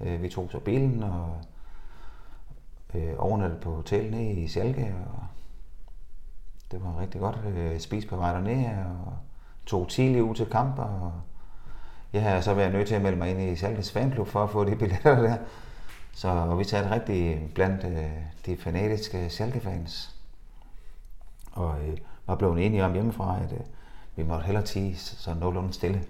[0.00, 1.36] Øh, vi tog så bilen og
[2.94, 5.22] øh, overnattede på hotel nede i Schalke, og
[6.72, 7.38] det var rigtig godt.
[7.46, 9.12] Øh, spise på vej dernede, og
[9.66, 11.12] tog tidligt ud til kamp, og
[12.12, 14.50] jeg har så været nødt til at melde mig ind i Schalkes fanklub for at
[14.50, 15.36] få de billetter der.
[16.12, 18.10] Så og vi satte rigtig blandt øh,
[18.46, 20.16] de fanatiske Schalke-fans.
[21.52, 23.60] Og øh, var blevet enige om hjemmefra, at øh,
[24.16, 26.04] vi måtte hellere tige så nogenlunde stille.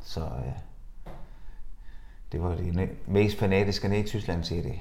[0.00, 0.52] Så øh,
[2.32, 4.78] det var de mest fanatiske nede i Tyskland, siger de.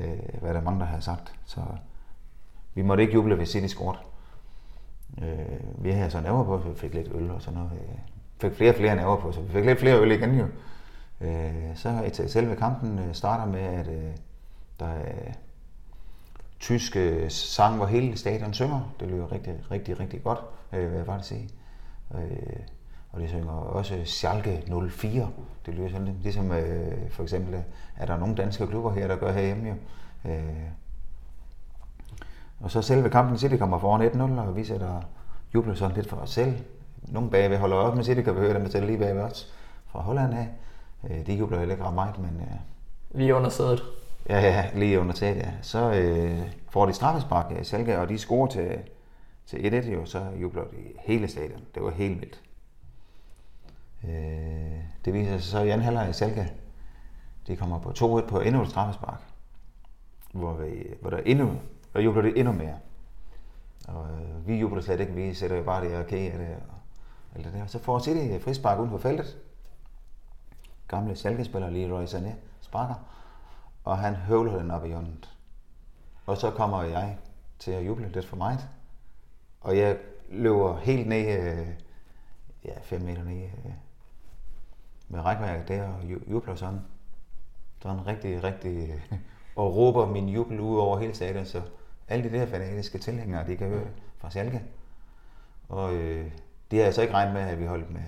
[0.00, 1.32] Øh, hvad der er mange, der har sagt.
[1.44, 1.60] Så
[2.74, 3.98] vi måtte ikke juble ved City scoret.
[5.22, 7.72] Øh, vi havde så nerver på, så vi fik lidt øl og sådan noget.
[7.72, 7.98] Øh,
[8.40, 10.46] fik flere og flere nerver på, så vi fik lidt flere øl igen jo.
[11.20, 14.10] Øh, så et- selve kampen øh, starter med, at øh,
[14.80, 15.32] der er
[16.60, 18.94] tysk øh, sang, hvor hele stadion synger.
[19.00, 20.38] Det lyder rigtig, rigtig, rigtig godt,
[20.72, 21.48] øh, vil jeg bare sige.
[22.14, 22.56] Øh,
[23.10, 25.28] og det synger også Schalke 04.
[25.66, 27.60] Det lyder sådan lidt, ligesom øh, for eksempel, øh,
[27.96, 29.74] er der nogle danske klubber her, der gør herhjemme jo.
[30.30, 30.70] Øh,
[32.60, 35.02] og så selve kampen, City kommer foran 1-0, og vi sætter
[35.54, 36.54] jubler sådan lidt for os selv.
[37.08, 39.54] Nogle bagved holder op med City, kan vi høre dem selv lige bagved os
[39.86, 40.48] fra Holland af.
[41.10, 42.56] Øh, de jubler heller ikke ret meget, men øh,
[43.10, 43.82] Lige under sædet.
[44.28, 45.50] Ja, ja, lige under taget, ja.
[45.62, 46.38] Så øh,
[46.70, 48.78] får de straffespark af Salke, og de scorer til,
[49.46, 51.60] til 1-1 jo, så jubler de hele stadion.
[51.74, 52.40] Det var helt vildt.
[54.04, 56.46] Øh, det viser sig så i anden halvleg i Salka.
[57.46, 59.20] De kommer på 2-1 på endnu et straffespark.
[60.32, 61.52] Hvor, vi, hvor der endnu,
[61.94, 62.76] der jubler det endnu mere.
[63.88, 66.56] Og øh, vi jubler slet ikke, vi sætter jo bare det okay det.
[66.68, 66.74] Og,
[67.34, 67.66] alt det der.
[67.66, 69.36] Så får City frispark uden for feltet.
[70.88, 72.94] Gamle Salka-spiller Leroy Sané sparker
[73.88, 75.36] og han høvler den op i hjørnet.
[76.26, 77.18] Og så kommer jeg
[77.58, 78.68] til at juble lidt for meget.
[79.60, 81.68] Og jeg løber helt ned, øh,
[82.64, 83.72] ja, 5 meter ned, øh,
[85.08, 86.80] med rækværket der og jubler sådan.
[87.82, 89.02] Sådan rigtig, rigtig...
[89.56, 91.62] og råber min jubel ud over hele stadion, så
[92.08, 94.58] alle de der fanatiske tilhængere, de kan høre det fra Salka.
[95.68, 96.32] Og øh,
[96.70, 98.02] det har jeg så ikke regnet med, at vi holdt med...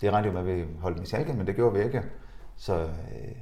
[0.00, 2.02] Det regnede jo med, at vi holdt med Salka, men det gjorde vi ikke.
[2.56, 3.36] Så øh,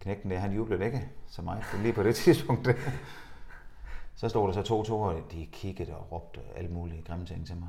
[0.00, 2.68] knægten der, han jublede ikke så meget lige på det tidspunkt.
[4.14, 7.56] så stod der så 2-2, og de kiggede og råbte alle mulige grimme ting til
[7.56, 7.68] mig.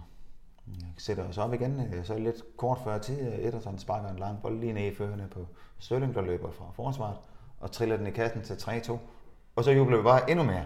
[0.67, 3.21] Jeg sætter os op igen, øh, så lidt kort før tid.
[3.21, 5.47] Øh, Ederson sparker en lang bold lige ned i førerne på
[5.79, 7.17] Sølling, der løber fra forsvaret,
[7.59, 8.97] og triller den i kassen til 3-2.
[9.55, 10.65] Og så jubler vi bare endnu mere.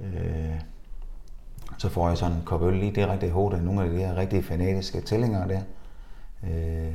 [0.00, 0.60] Øh,
[1.78, 3.96] så får jeg sådan en kop øl lige direkte i hovedet af nogle af de
[3.96, 5.62] her rigtig fanatiske tællinger der.
[6.44, 6.94] Øh,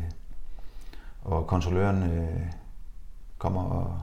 [1.23, 2.51] og kontrolløren øh,
[3.37, 4.01] kommer og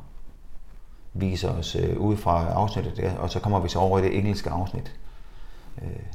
[1.13, 4.19] viser os øh, ud fra afsnittet der, og så kommer vi så over i det
[4.19, 5.01] engelske afsnit.
[5.83, 6.07] Øh,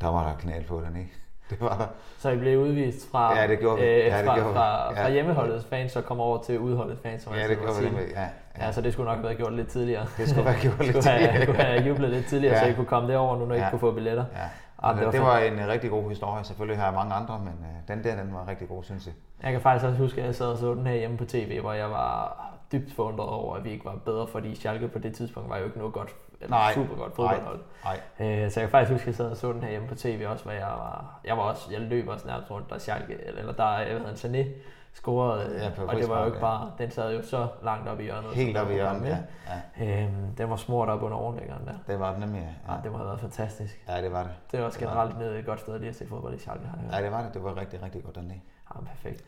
[0.00, 1.12] der var der knald på den, ikke?
[1.50, 1.86] Det var der.
[2.18, 3.86] Så I blev udvist fra, Ja, det gjorde vi.
[3.86, 4.54] Øh, Ja, det fra, gjorde vi.
[4.54, 5.10] fra, fra Ja.
[5.10, 7.22] hjemmeholdets fans og kom over til udholdets fans.
[7.22, 7.86] som Ja, jeg det gjorde vi.
[8.14, 8.28] Ja, ja.
[8.66, 10.06] Ja, så det skulle nok været gjort lidt tidligere.
[10.16, 11.46] Det skulle være gjort lidt tidligere.
[11.46, 12.60] kunne have jublet lidt tidligere, ja.
[12.64, 12.66] så.
[12.70, 13.64] I kunne komme derover nu, når I Ja.
[13.64, 14.24] ikke kunne få billetter.
[14.36, 14.38] Ja.
[14.82, 15.20] Ah, det, det var det
[15.56, 16.44] var en rigtig god historie.
[16.44, 19.14] Selvfølgelig har jeg mange andre, men øh, den der, den var rigtig god, synes jeg.
[19.42, 21.60] Jeg kan faktisk også huske, at jeg sad og så den her hjemme på tv,
[21.60, 22.36] hvor jeg var
[22.72, 25.64] dybt forundret over, at vi ikke var bedre, fordi Schalke på det tidspunkt var jo
[25.64, 26.14] ikke noget godt,
[26.48, 26.74] Nej.
[26.74, 27.60] super godt fodboldhold.
[27.84, 28.00] Nej,
[28.44, 29.94] Øh, så jeg kan faktisk huske, at jeg sad og så den her hjemme på
[29.94, 33.16] tv også, hvor jeg var, jeg var også, jeg løb også nærmest rundt, der Schalke,
[33.24, 34.46] eller, der, jeg ved han, Sané
[34.94, 38.02] scorede, Ja, og det var jo ikke bare, den sad jo så langt op i
[38.02, 38.30] hjørnet.
[38.30, 39.84] Helt op i den var hjørnet, ja.
[39.84, 40.02] ja.
[40.04, 41.74] Øhm, den var smurt op under overlæggeren der.
[41.86, 42.72] Det var den nemlig, Ja.
[42.74, 42.78] ja.
[42.82, 43.84] det må have været fantastisk.
[43.88, 44.32] Ja, det var det.
[44.52, 46.66] Det er også var generelt nede et godt sted lige at se fodbold i Schalke.
[46.66, 46.98] Har jeg.
[46.98, 47.34] Ja, det var det.
[47.34, 48.40] Det var rigtig, rigtig godt dernede.
[48.74, 49.24] Ja, perfekt.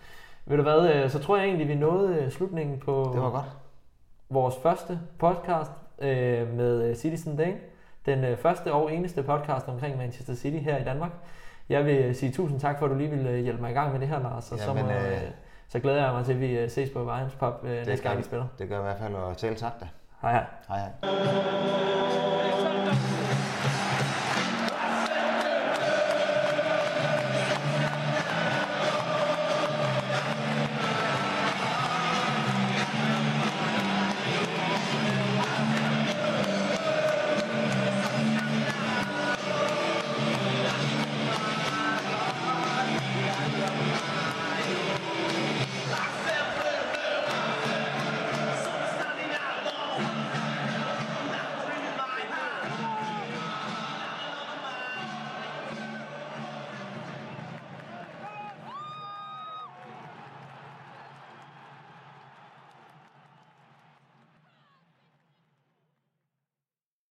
[0.47, 3.31] Ved du hvad, øh, så tror jeg egentlig, vi nåede øh, slutningen på Det var
[3.31, 3.45] godt.
[4.31, 5.71] vores første podcast
[6.01, 7.57] øh, med øh, Citizen Dane.
[8.07, 11.11] Den øh, første og eneste podcast omkring Manchester City her i Danmark.
[11.69, 13.75] Jeg vil øh, sige tusind tak for, at du lige ville øh, hjælpe mig i
[13.75, 14.53] gang med det her, Lars.
[14.53, 15.19] Og så, Jamen, må, øh, øh,
[15.69, 18.23] så glæder jeg mig til, at vi ses på Vejens Pop øh, næste gang, vi
[18.23, 18.47] spiller.
[18.59, 19.87] Det gør i hvert fald, og selv tak da.
[20.23, 20.45] Hej hej.
[20.69, 22.80] Hej hej.